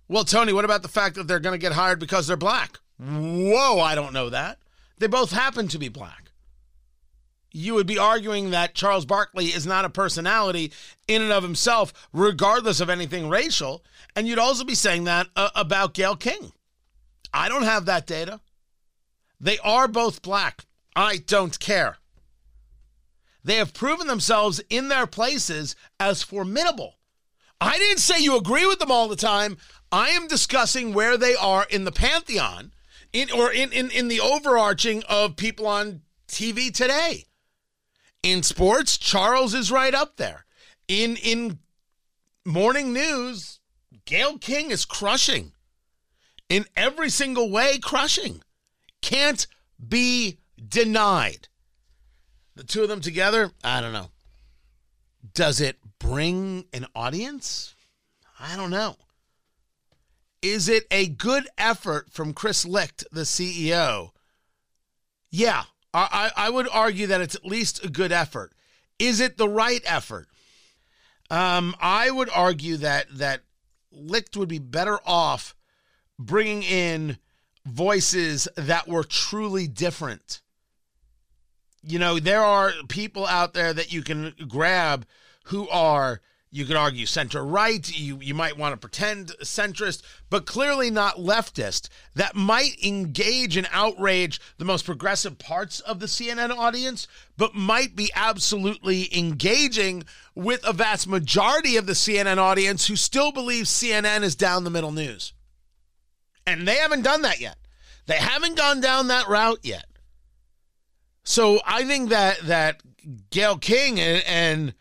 Well, 0.08 0.24
Tony, 0.24 0.52
what 0.52 0.64
about 0.64 0.82
the 0.82 0.88
fact 0.88 1.16
that 1.16 1.26
they're 1.26 1.40
going 1.40 1.58
to 1.58 1.58
get 1.58 1.72
hired 1.72 1.98
because 1.98 2.28
they're 2.28 2.36
black? 2.36 2.78
Whoa, 2.98 3.80
I 3.80 3.96
don't 3.96 4.12
know 4.12 4.30
that. 4.30 4.58
They 5.04 5.08
both 5.08 5.32
happen 5.32 5.68
to 5.68 5.78
be 5.78 5.90
black. 5.90 6.30
You 7.52 7.74
would 7.74 7.86
be 7.86 7.98
arguing 7.98 8.52
that 8.52 8.74
Charles 8.74 9.04
Barkley 9.04 9.48
is 9.48 9.66
not 9.66 9.84
a 9.84 9.90
personality 9.90 10.72
in 11.06 11.20
and 11.20 11.30
of 11.30 11.42
himself, 11.42 11.92
regardless 12.14 12.80
of 12.80 12.88
anything 12.88 13.28
racial. 13.28 13.84
And 14.16 14.26
you'd 14.26 14.38
also 14.38 14.64
be 14.64 14.74
saying 14.74 15.04
that 15.04 15.26
uh, 15.36 15.50
about 15.54 15.92
Gayle 15.92 16.16
King. 16.16 16.52
I 17.34 17.50
don't 17.50 17.64
have 17.64 17.84
that 17.84 18.06
data. 18.06 18.40
They 19.38 19.58
are 19.58 19.88
both 19.88 20.22
black. 20.22 20.64
I 20.96 21.18
don't 21.18 21.58
care. 21.58 21.98
They 23.44 23.56
have 23.56 23.74
proven 23.74 24.06
themselves 24.06 24.62
in 24.70 24.88
their 24.88 25.06
places 25.06 25.76
as 26.00 26.22
formidable. 26.22 26.94
I 27.60 27.76
didn't 27.76 27.98
say 27.98 28.20
you 28.20 28.38
agree 28.38 28.64
with 28.64 28.78
them 28.78 28.90
all 28.90 29.08
the 29.08 29.16
time. 29.16 29.58
I 29.92 30.08
am 30.12 30.28
discussing 30.28 30.94
where 30.94 31.18
they 31.18 31.34
are 31.34 31.66
in 31.68 31.84
the 31.84 31.92
pantheon 31.92 32.72
in 33.14 33.30
or 33.30 33.50
in, 33.50 33.72
in, 33.72 33.90
in 33.90 34.08
the 34.08 34.20
overarching 34.20 35.02
of 35.08 35.36
people 35.36 35.66
on 35.66 36.02
TV 36.28 36.74
today. 36.74 37.24
In 38.22 38.42
sports, 38.42 38.98
Charles 38.98 39.54
is 39.54 39.70
right 39.70 39.94
up 39.94 40.16
there. 40.16 40.44
In 40.88 41.16
in 41.16 41.60
morning 42.44 42.92
news, 42.92 43.60
Gayle 44.04 44.36
King 44.38 44.70
is 44.70 44.84
crushing. 44.84 45.52
In 46.48 46.66
every 46.76 47.08
single 47.08 47.50
way, 47.50 47.78
crushing. 47.78 48.42
Can't 49.00 49.46
be 49.88 50.40
denied. 50.68 51.48
The 52.56 52.64
two 52.64 52.82
of 52.82 52.88
them 52.88 53.00
together, 53.00 53.50
I 53.62 53.80
don't 53.80 53.92
know. 53.92 54.10
Does 55.34 55.60
it 55.60 55.78
bring 55.98 56.66
an 56.72 56.86
audience? 56.94 57.74
I 58.38 58.56
don't 58.56 58.70
know. 58.70 58.96
Is 60.44 60.68
it 60.68 60.86
a 60.90 61.08
good 61.08 61.48
effort 61.56 62.12
from 62.12 62.34
Chris 62.34 62.66
Licht, 62.66 63.02
the 63.10 63.22
CEO? 63.22 64.10
Yeah, 65.30 65.64
I, 65.94 66.32
I 66.36 66.50
would 66.50 66.68
argue 66.70 67.06
that 67.06 67.22
it's 67.22 67.34
at 67.34 67.46
least 67.46 67.82
a 67.82 67.88
good 67.88 68.12
effort. 68.12 68.52
Is 68.98 69.20
it 69.20 69.38
the 69.38 69.48
right 69.48 69.80
effort? 69.86 70.28
Um, 71.30 71.74
I 71.80 72.10
would 72.10 72.28
argue 72.28 72.76
that 72.76 73.06
that 73.16 73.40
Licht 73.90 74.36
would 74.36 74.50
be 74.50 74.58
better 74.58 74.98
off 75.06 75.56
bringing 76.18 76.62
in 76.62 77.16
voices 77.64 78.46
that 78.54 78.86
were 78.86 79.04
truly 79.04 79.66
different. 79.66 80.42
You 81.82 81.98
know, 81.98 82.18
there 82.18 82.44
are 82.44 82.70
people 82.90 83.26
out 83.26 83.54
there 83.54 83.72
that 83.72 83.94
you 83.94 84.02
can 84.02 84.34
grab 84.46 85.06
who 85.44 85.66
are 85.70 86.20
you 86.54 86.64
could 86.64 86.76
argue 86.76 87.04
center 87.04 87.44
right. 87.44 87.90
You 87.98 88.20
you 88.22 88.32
might 88.32 88.56
want 88.56 88.74
to 88.74 88.76
pretend 88.76 89.32
centrist, 89.42 90.02
but 90.30 90.46
clearly 90.46 90.88
not 90.88 91.16
leftist. 91.16 91.88
That 92.14 92.36
might 92.36 92.80
engage 92.80 93.56
and 93.56 93.66
outrage 93.72 94.40
the 94.58 94.64
most 94.64 94.86
progressive 94.86 95.36
parts 95.36 95.80
of 95.80 95.98
the 95.98 96.06
CNN 96.06 96.56
audience, 96.56 97.08
but 97.36 97.56
might 97.56 97.96
be 97.96 98.12
absolutely 98.14 99.12
engaging 99.18 100.04
with 100.36 100.64
a 100.64 100.72
vast 100.72 101.08
majority 101.08 101.76
of 101.76 101.86
the 101.86 101.92
CNN 101.92 102.38
audience 102.38 102.86
who 102.86 102.94
still 102.94 103.32
believes 103.32 103.68
CNN 103.68 104.22
is 104.22 104.36
down 104.36 104.62
the 104.62 104.70
middle 104.70 104.92
news. 104.92 105.32
And 106.46 106.68
they 106.68 106.76
haven't 106.76 107.02
done 107.02 107.22
that 107.22 107.40
yet. 107.40 107.56
They 108.06 108.14
haven't 108.14 108.56
gone 108.56 108.80
down 108.80 109.08
that 109.08 109.26
route 109.26 109.58
yet. 109.64 109.86
So 111.24 111.58
I 111.66 111.84
think 111.84 112.10
that 112.10 112.38
that 112.42 112.80
Gayle 113.30 113.58
King 113.58 113.98
and, 113.98 114.22
and 114.24 114.74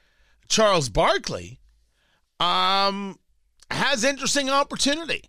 Charles 0.48 0.90
Barkley 0.90 1.62
um, 2.40 3.18
has 3.70 4.04
interesting 4.04 4.50
opportunity. 4.50 5.24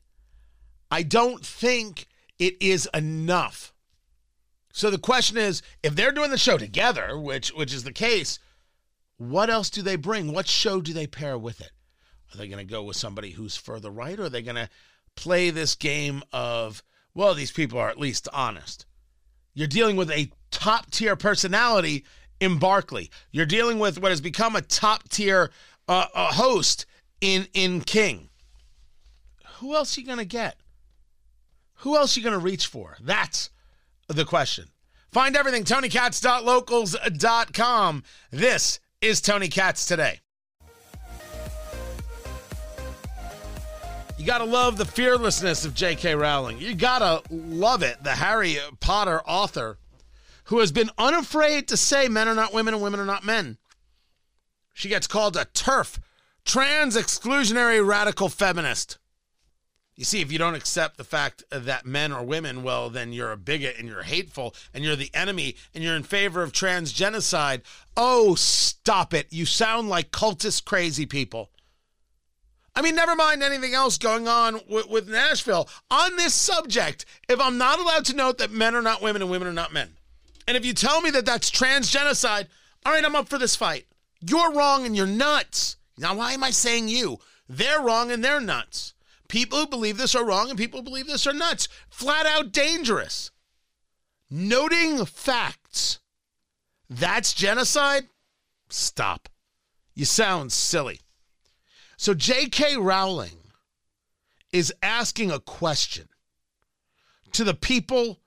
I 0.91 1.03
don't 1.03 1.45
think 1.45 2.07
it 2.39 2.61
is 2.61 2.89
enough. 2.95 3.73
So 4.73 4.91
the 4.91 4.99
question 4.99 5.37
is, 5.37 5.63
if 5.83 5.95
they're 5.95 6.13
doing 6.13 6.31
the 6.31 6.39
show 6.39 6.59
together, 6.59 7.19
which 7.19 7.51
which 7.51 7.73
is 7.73 7.85
the 7.85 7.93
case, 7.93 8.39
what 9.17 9.51
else 9.51 9.71
do 9.71 9.83
they 9.83 9.97
bring? 9.97 10.33
What 10.33 10.49
show 10.49 10.81
do 10.81 10.93
they 10.93 11.07
pair 11.07 11.39
with 11.39 11.61
it? 11.61 11.71
Are 12.33 12.39
they 12.39 12.49
going 12.49 12.65
to 12.67 12.71
go 12.71 12.83
with 12.83 12.97
somebody 12.97 13.31
who's 13.31 13.57
further 13.57 13.91
right, 13.91 14.19
or 14.19 14.25
are 14.25 14.29
they 14.29 14.43
going 14.43 14.57
to 14.57 14.69
play 15.15 15.51
this 15.51 15.77
game 15.77 16.23
of, 16.33 16.83
well, 17.15 17.35
these 17.35 17.53
people 17.53 17.79
are 17.79 17.89
at 17.89 18.01
least 18.01 18.29
honest? 18.33 18.87
You're 19.55 19.69
dealing 19.69 19.95
with 19.95 20.11
a 20.11 20.33
top 20.51 20.91
tier 20.91 21.15
personality 21.15 22.05
in 22.41 22.59
Barkley. 22.59 23.11
You're 23.31 23.47
dealing 23.47 23.79
with 23.79 24.01
what 24.01 24.11
has 24.11 24.21
become 24.21 24.57
a 24.57 24.63
top 24.63 25.09
tier 25.09 25.53
uh, 25.87 26.07
host 26.33 26.87
in 27.25 27.49
in 27.55 27.81
King. 27.81 28.29
Who 29.57 29.75
else 29.75 29.97
you 29.97 30.05
to 30.05 30.25
get? 30.27 30.59
Who 31.77 31.97
else 31.97 32.15
you 32.17 32.23
to 32.35 32.39
reach 32.39 32.67
for? 32.67 32.99
That's 33.01 33.49
the 34.09 34.27
question. 34.27 34.67
Find 35.11 35.35
everything 35.37 35.65
tonykatz.locals.com. 35.65 38.03
This 38.31 38.79
is 39.01 39.23
Tony 39.23 39.49
Katz 39.49 39.87
today. 39.87 40.21
You 44.19 44.27
got 44.27 44.39
to 44.39 44.45
love 44.45 44.77
the 44.77 44.85
fearlessness 44.85 45.65
of 45.65 45.75
J.K. 45.75 46.15
Rowling. 46.15 46.59
You 46.59 46.75
got 46.75 46.99
to 46.99 47.23
love 47.35 47.83
it. 47.83 48.05
The 48.05 48.13
Harry 48.13 48.59
Potter 48.81 49.23
author 49.27 49.79
who 50.45 50.59
has 50.59 50.73
been 50.73 50.91
unafraid 50.99 51.69
to 51.69 51.77
say 51.77 52.09
men 52.09 52.29
are 52.29 52.35
not 52.35 52.53
women 52.53 52.75
and 52.75 52.83
women 52.83 53.01
are 53.01 53.07
not 53.07 53.25
men. 53.25 53.57
She 54.75 54.91
gets 54.91 55.07
called 55.07 55.37
a 55.37 55.47
TERF 55.47 55.99
trans 56.45 56.97
exclusionary 56.97 57.85
radical 57.87 58.29
feminist. 58.29 58.99
You 59.97 60.05
see, 60.05 60.21
if 60.21 60.33
you 60.33 60.39
don't 60.39 60.57
accept 60.57 60.97
the 60.97 61.05
fact 61.05 61.45
that 61.51 61.87
men 61.87 62.11
are 62.11 62.25
women, 62.25 62.65
well, 62.65 62.91
then 62.91 63.13
you're 63.13 63.31
a 63.31 63.37
bigot 63.37 63.77
and 63.79 63.89
you're 63.89 64.03
hateful 64.03 64.55
and 64.73 64.83
you're 64.83 64.97
the 64.97 65.11
enemy 65.15 65.55
and 65.73 65.85
you're 65.85 65.95
in 65.95 66.03
favor 66.03 66.43
of 66.43 66.53
trans 66.53 66.93
genocide. 66.93 67.63
Oh, 67.97 68.35
stop 68.35 69.15
it. 69.15 69.33
You 69.33 69.47
sound 69.47 69.89
like 69.89 70.11
cultist 70.11 70.65
crazy 70.65 71.07
people. 71.07 71.51
I 72.77 72.83
mean, 72.83 72.97
never 72.97 73.15
mind 73.15 73.45
anything 73.45 73.73
else 73.73 73.99
going 73.99 74.27
on 74.27 74.61
with, 74.69 74.89
with 74.89 75.09
Nashville. 75.09 75.69
On 75.93 76.17
this 76.17 76.35
subject, 76.35 77.05
if 77.29 77.41
I'm 77.41 77.57
not 77.57 77.79
allowed 77.79 78.05
to 78.07 78.17
note 78.17 78.39
that 78.39 78.51
men 78.51 78.75
are 78.75 78.83
not 78.83 79.01
women 79.01 79.23
and 79.23 79.31
women 79.31 79.47
are 79.47 79.53
not 79.53 79.73
men, 79.73 79.91
and 80.49 80.57
if 80.57 80.67
you 80.67 80.75
tell 80.75 81.01
me 81.01 81.11
that 81.11 81.25
that's 81.25 81.51
trans 81.51 81.89
genocide, 81.89 82.49
all 82.85 82.93
right, 82.93 83.05
I'm 83.05 83.15
up 83.15 83.29
for 83.29 83.39
this 83.39 83.55
fight. 83.55 83.87
You're 84.21 84.53
wrong 84.53 84.85
and 84.87 84.97
you're 84.97 85.07
nuts. 85.07 85.77
Now, 85.99 86.15
why 86.15 86.33
am 86.33 86.45
I 86.45 86.51
saying 86.51 86.89
you? 86.89 87.19
They're 87.49 87.81
wrong 87.81 88.11
and 88.11 88.25
they're 88.25 88.41
nuts. 88.41 88.95
People 89.29 89.61
who 89.61 89.67
believe 89.67 89.97
this 89.97 90.15
are 90.15 90.25
wrong 90.25 90.51
and 90.51 90.59
people 90.59 90.81
who 90.81 90.85
believe 90.85 91.07
this 91.07 91.27
are 91.27 91.33
nuts. 91.33 91.69
Flat 91.89 92.27
out 92.27 92.53
dangerous. 92.53 93.31
Noting 94.31 95.05
facts. 95.05 96.01
That's 96.91 97.33
genocide? 97.33 98.05
Stop. 98.69 99.29
You 99.95 100.05
sound 100.05 100.53
silly. 100.53 101.01
So 101.97 102.15
J.K. 102.15 102.77
Rowling 102.77 103.39
is 104.53 104.73
asking 104.83 105.31
a 105.31 105.41
question 105.41 106.09
to 107.33 107.45
the 107.45 107.55
people 107.55 108.21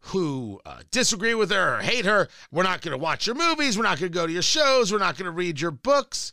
who 0.00 0.60
uh, 0.64 0.80
disagree 0.90 1.34
with 1.34 1.50
her 1.50 1.78
or 1.78 1.80
hate 1.80 2.04
her. 2.04 2.28
We're 2.50 2.62
not 2.62 2.80
going 2.80 2.92
to 2.92 2.98
watch 2.98 3.26
your 3.26 3.36
movies. 3.36 3.76
We're 3.76 3.84
not 3.84 3.98
going 3.98 4.10
to 4.10 4.18
go 4.18 4.26
to 4.26 4.32
your 4.32 4.42
shows. 4.42 4.92
We're 4.92 4.98
not 4.98 5.16
going 5.16 5.26
to 5.26 5.30
read 5.30 5.60
your 5.60 5.70
books. 5.70 6.32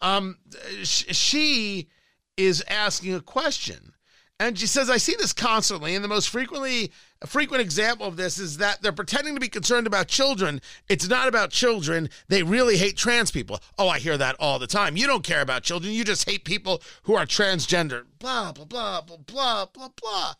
Um, 0.00 0.38
sh- 0.82 1.14
she 1.14 1.88
is 2.36 2.64
asking 2.68 3.14
a 3.14 3.20
question. 3.20 3.92
And 4.40 4.56
she 4.56 4.68
says, 4.68 4.88
I 4.88 4.98
see 4.98 5.16
this 5.18 5.32
constantly, 5.32 5.96
and 5.96 6.04
the 6.04 6.08
most 6.08 6.28
frequently 6.28 6.92
frequent 7.26 7.60
example 7.60 8.06
of 8.06 8.16
this 8.16 8.38
is 8.38 8.58
that 8.58 8.80
they're 8.80 8.92
pretending 8.92 9.34
to 9.34 9.40
be 9.40 9.48
concerned 9.48 9.88
about 9.88 10.06
children. 10.06 10.60
It's 10.88 11.08
not 11.08 11.26
about 11.26 11.50
children. 11.50 12.08
They 12.28 12.44
really 12.44 12.76
hate 12.76 12.96
trans 12.96 13.32
people. 13.32 13.58
Oh, 13.76 13.88
I 13.88 13.98
hear 13.98 14.16
that 14.16 14.36
all 14.38 14.60
the 14.60 14.68
time. 14.68 14.96
You 14.96 15.08
don't 15.08 15.24
care 15.24 15.40
about 15.40 15.64
children. 15.64 15.92
You 15.92 16.04
just 16.04 16.30
hate 16.30 16.44
people 16.44 16.80
who 17.02 17.16
are 17.16 17.26
transgender. 17.26 18.04
Blah, 18.20 18.52
blah, 18.52 18.64
blah, 18.64 19.00
blah, 19.00 19.16
blah, 19.16 19.66
blah, 19.66 19.88
blah. 20.00 20.34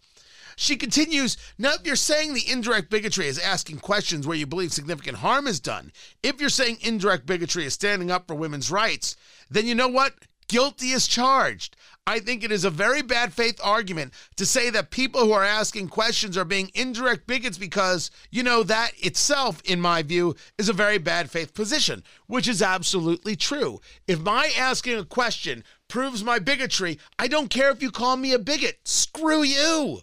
She 0.61 0.75
continues, 0.75 1.37
now 1.57 1.75
if 1.75 1.87
you're 1.87 1.95
saying 1.95 2.35
the 2.35 2.51
indirect 2.51 2.91
bigotry 2.91 3.29
is 3.29 3.39
asking 3.39 3.79
questions 3.79 4.27
where 4.27 4.37
you 4.37 4.45
believe 4.45 4.73
significant 4.73 5.19
harm 5.19 5.47
is 5.47 5.61
done, 5.61 5.93
if 6.21 6.41
you're 6.41 6.49
saying 6.49 6.79
indirect 6.81 7.27
bigotry 7.27 7.65
is 7.65 7.75
standing 7.75 8.11
up 8.11 8.27
for 8.27 8.35
women's 8.35 8.69
rights, 8.69 9.15
then 9.49 9.67
you 9.67 9.77
know 9.77 9.87
what? 9.87 10.15
Guilty 10.49 10.91
is 10.91 11.07
charged. 11.07 11.77
I 12.09 12.19
think 12.19 12.43
it 12.43 12.51
is 12.51 12.65
a 12.65 12.71
very 12.71 13.03
bad 13.03 13.33
faith 13.33 13.61
argument 13.63 14.13
to 14.35 14.45
say 14.45 14.69
that 14.71 14.91
people 14.91 15.21
who 15.21 15.31
are 15.31 15.45
asking 15.45 15.91
questions 15.91 16.37
are 16.37 16.45
being 16.45 16.73
indirect 16.75 17.29
bigots 17.29 17.57
because, 17.57 18.11
you 18.33 18.43
know, 18.43 18.65
that 18.65 18.91
itself, 18.99 19.63
in 19.65 19.81
my 19.81 20.03
view, 20.03 20.35
is 20.59 20.69
a 20.69 20.73
very 20.73 20.99
bad 20.99 21.31
faith 21.31 21.55
position, 21.55 22.03
which 22.27 22.49
is 22.49 22.63
absolutely 22.63 23.37
true. 23.37 23.81
If 24.09 24.19
my 24.23 24.51
asking 24.59 24.99
a 24.99 25.05
question 25.05 25.63
proves 25.87 26.25
my 26.25 26.41
bigotry, 26.41 26.99
I 27.17 27.29
don't 27.29 27.49
care 27.49 27.71
if 27.71 27.81
you 27.81 27.93
call 27.93 28.17
me 28.17 28.33
a 28.33 28.41
bigot. 28.41 28.81
Screw 28.83 29.45
you. 29.45 30.01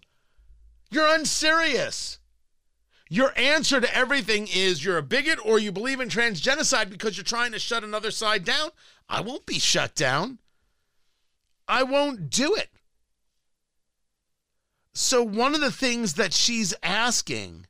You're 0.96 1.14
unserious. 1.14 2.20
Your 3.10 3.34
answer 3.36 3.82
to 3.82 3.96
everything 3.96 4.48
is 4.48 4.86
you're 4.86 4.98
a 4.98 5.04
bigot 5.04 5.38
or 5.46 5.60
you 5.60 5.74
believe 5.74 6.00
in 6.00 6.08
transgenocide 6.08 6.90
because 6.90 7.18
you're 7.18 7.26
trying 7.26 7.52
to 7.52 7.60
shut 7.60 7.84
another 7.84 8.12
side 8.12 8.46
down. 8.46 8.70
I 9.10 9.20
won't 9.20 9.46
be 9.46 9.60
shut 9.60 9.94
down. 9.94 10.40
I 11.68 11.84
won't 11.84 12.30
do 12.30 12.56
it. 12.56 12.70
So, 14.94 15.22
one 15.22 15.54
of 15.54 15.60
the 15.60 15.70
things 15.70 16.14
that 16.14 16.32
she's 16.32 16.74
asking 16.82 17.68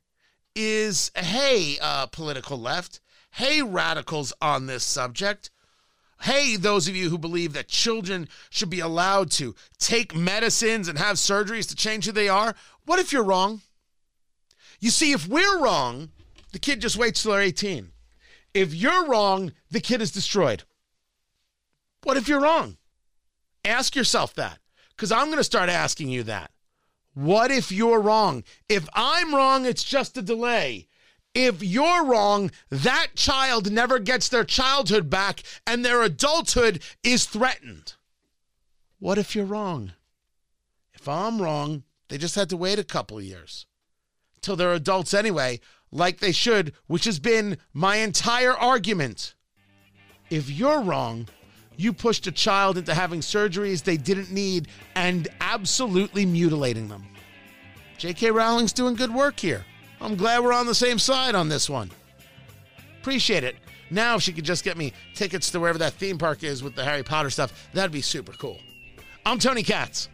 is 0.54 1.10
hey, 1.16 1.78
uh, 1.82 2.06
political 2.06 2.56
left, 2.56 3.00
hey, 3.32 3.60
radicals 3.60 4.32
on 4.40 4.66
this 4.66 4.84
subject, 4.84 5.50
hey, 6.22 6.56
those 6.56 6.88
of 6.88 6.96
you 6.96 7.10
who 7.10 7.18
believe 7.18 7.52
that 7.54 7.68
children 7.68 8.28
should 8.50 8.70
be 8.70 8.80
allowed 8.80 9.30
to 9.32 9.54
take 9.78 10.14
medicines 10.14 10.88
and 10.88 10.98
have 10.98 11.16
surgeries 11.16 11.68
to 11.68 11.74
change 11.74 12.06
who 12.06 12.12
they 12.12 12.28
are, 12.28 12.54
what 12.86 12.98
if 12.98 13.12
you're 13.12 13.22
wrong? 13.22 13.60
You 14.80 14.90
see, 14.90 15.12
if 15.12 15.28
we're 15.28 15.58
wrong, 15.58 16.10
the 16.52 16.58
kid 16.58 16.80
just 16.80 16.96
waits 16.96 17.22
till 17.22 17.32
they're 17.32 17.42
18. 17.42 17.90
If 18.54 18.74
you're 18.74 19.06
wrong, 19.06 19.52
the 19.70 19.80
kid 19.80 20.00
is 20.00 20.10
destroyed. 20.10 20.62
What 22.04 22.16
if 22.16 22.28
you're 22.28 22.40
wrong? 22.40 22.78
Ask 23.64 23.94
yourself 23.96 24.34
that 24.34 24.60
because 24.90 25.12
I'm 25.12 25.26
going 25.26 25.38
to 25.38 25.44
start 25.44 25.68
asking 25.68 26.08
you 26.08 26.22
that. 26.22 26.52
What 27.14 27.50
if 27.50 27.72
you're 27.72 28.00
wrong? 28.00 28.44
If 28.68 28.88
I'm 28.94 29.34
wrong, 29.34 29.66
it's 29.66 29.82
just 29.82 30.16
a 30.16 30.22
delay. 30.22 30.86
If 31.34 31.62
you're 31.62 32.04
wrong, 32.04 32.50
that 32.70 33.08
child 33.14 33.70
never 33.70 33.98
gets 33.98 34.28
their 34.28 34.44
childhood 34.44 35.10
back 35.10 35.42
and 35.66 35.84
their 35.84 36.02
adulthood 36.02 36.82
is 37.02 37.26
threatened. 37.26 37.94
What 38.98 39.18
if 39.18 39.34
you're 39.34 39.44
wrong? 39.44 39.92
If 40.94 41.08
I'm 41.08 41.42
wrong, 41.42 41.82
they 42.08 42.18
just 42.18 42.34
had 42.34 42.48
to 42.50 42.56
wait 42.56 42.78
a 42.78 42.84
couple 42.84 43.20
years 43.20 43.66
till 44.46 44.56
they're 44.56 44.72
adults 44.72 45.12
anyway, 45.12 45.60
like 45.90 46.20
they 46.20 46.32
should, 46.32 46.72
which 46.86 47.04
has 47.04 47.18
been 47.18 47.58
my 47.72 47.96
entire 47.96 48.56
argument. 48.56 49.34
If 50.30 50.48
you're 50.48 50.82
wrong, 50.82 51.28
you 51.76 51.92
pushed 51.92 52.26
a 52.26 52.32
child 52.32 52.78
into 52.78 52.94
having 52.94 53.20
surgeries 53.20 53.82
they 53.82 53.96
didn't 53.96 54.30
need 54.30 54.68
and 54.94 55.28
absolutely 55.40 56.24
mutilating 56.24 56.88
them. 56.88 57.06
J.K. 57.98 58.30
Rowling's 58.30 58.72
doing 58.72 58.94
good 58.94 59.12
work 59.12 59.40
here. 59.40 59.64
I'm 60.00 60.16
glad 60.16 60.44
we're 60.44 60.52
on 60.52 60.66
the 60.66 60.74
same 60.74 60.98
side 60.98 61.34
on 61.34 61.48
this 61.48 61.68
one. 61.68 61.90
Appreciate 63.00 63.44
it. 63.44 63.56
Now, 63.90 64.16
if 64.16 64.22
she 64.22 64.32
could 64.32 64.44
just 64.44 64.64
get 64.64 64.76
me 64.76 64.92
tickets 65.14 65.50
to 65.50 65.60
wherever 65.60 65.78
that 65.78 65.94
theme 65.94 66.18
park 66.18 66.44
is 66.44 66.62
with 66.62 66.74
the 66.74 66.84
Harry 66.84 67.02
Potter 67.02 67.30
stuff, 67.30 67.68
that'd 67.72 67.92
be 67.92 68.00
super 68.00 68.32
cool. 68.32 68.58
I'm 69.24 69.38
Tony 69.38 69.62
Katz. 69.62 70.08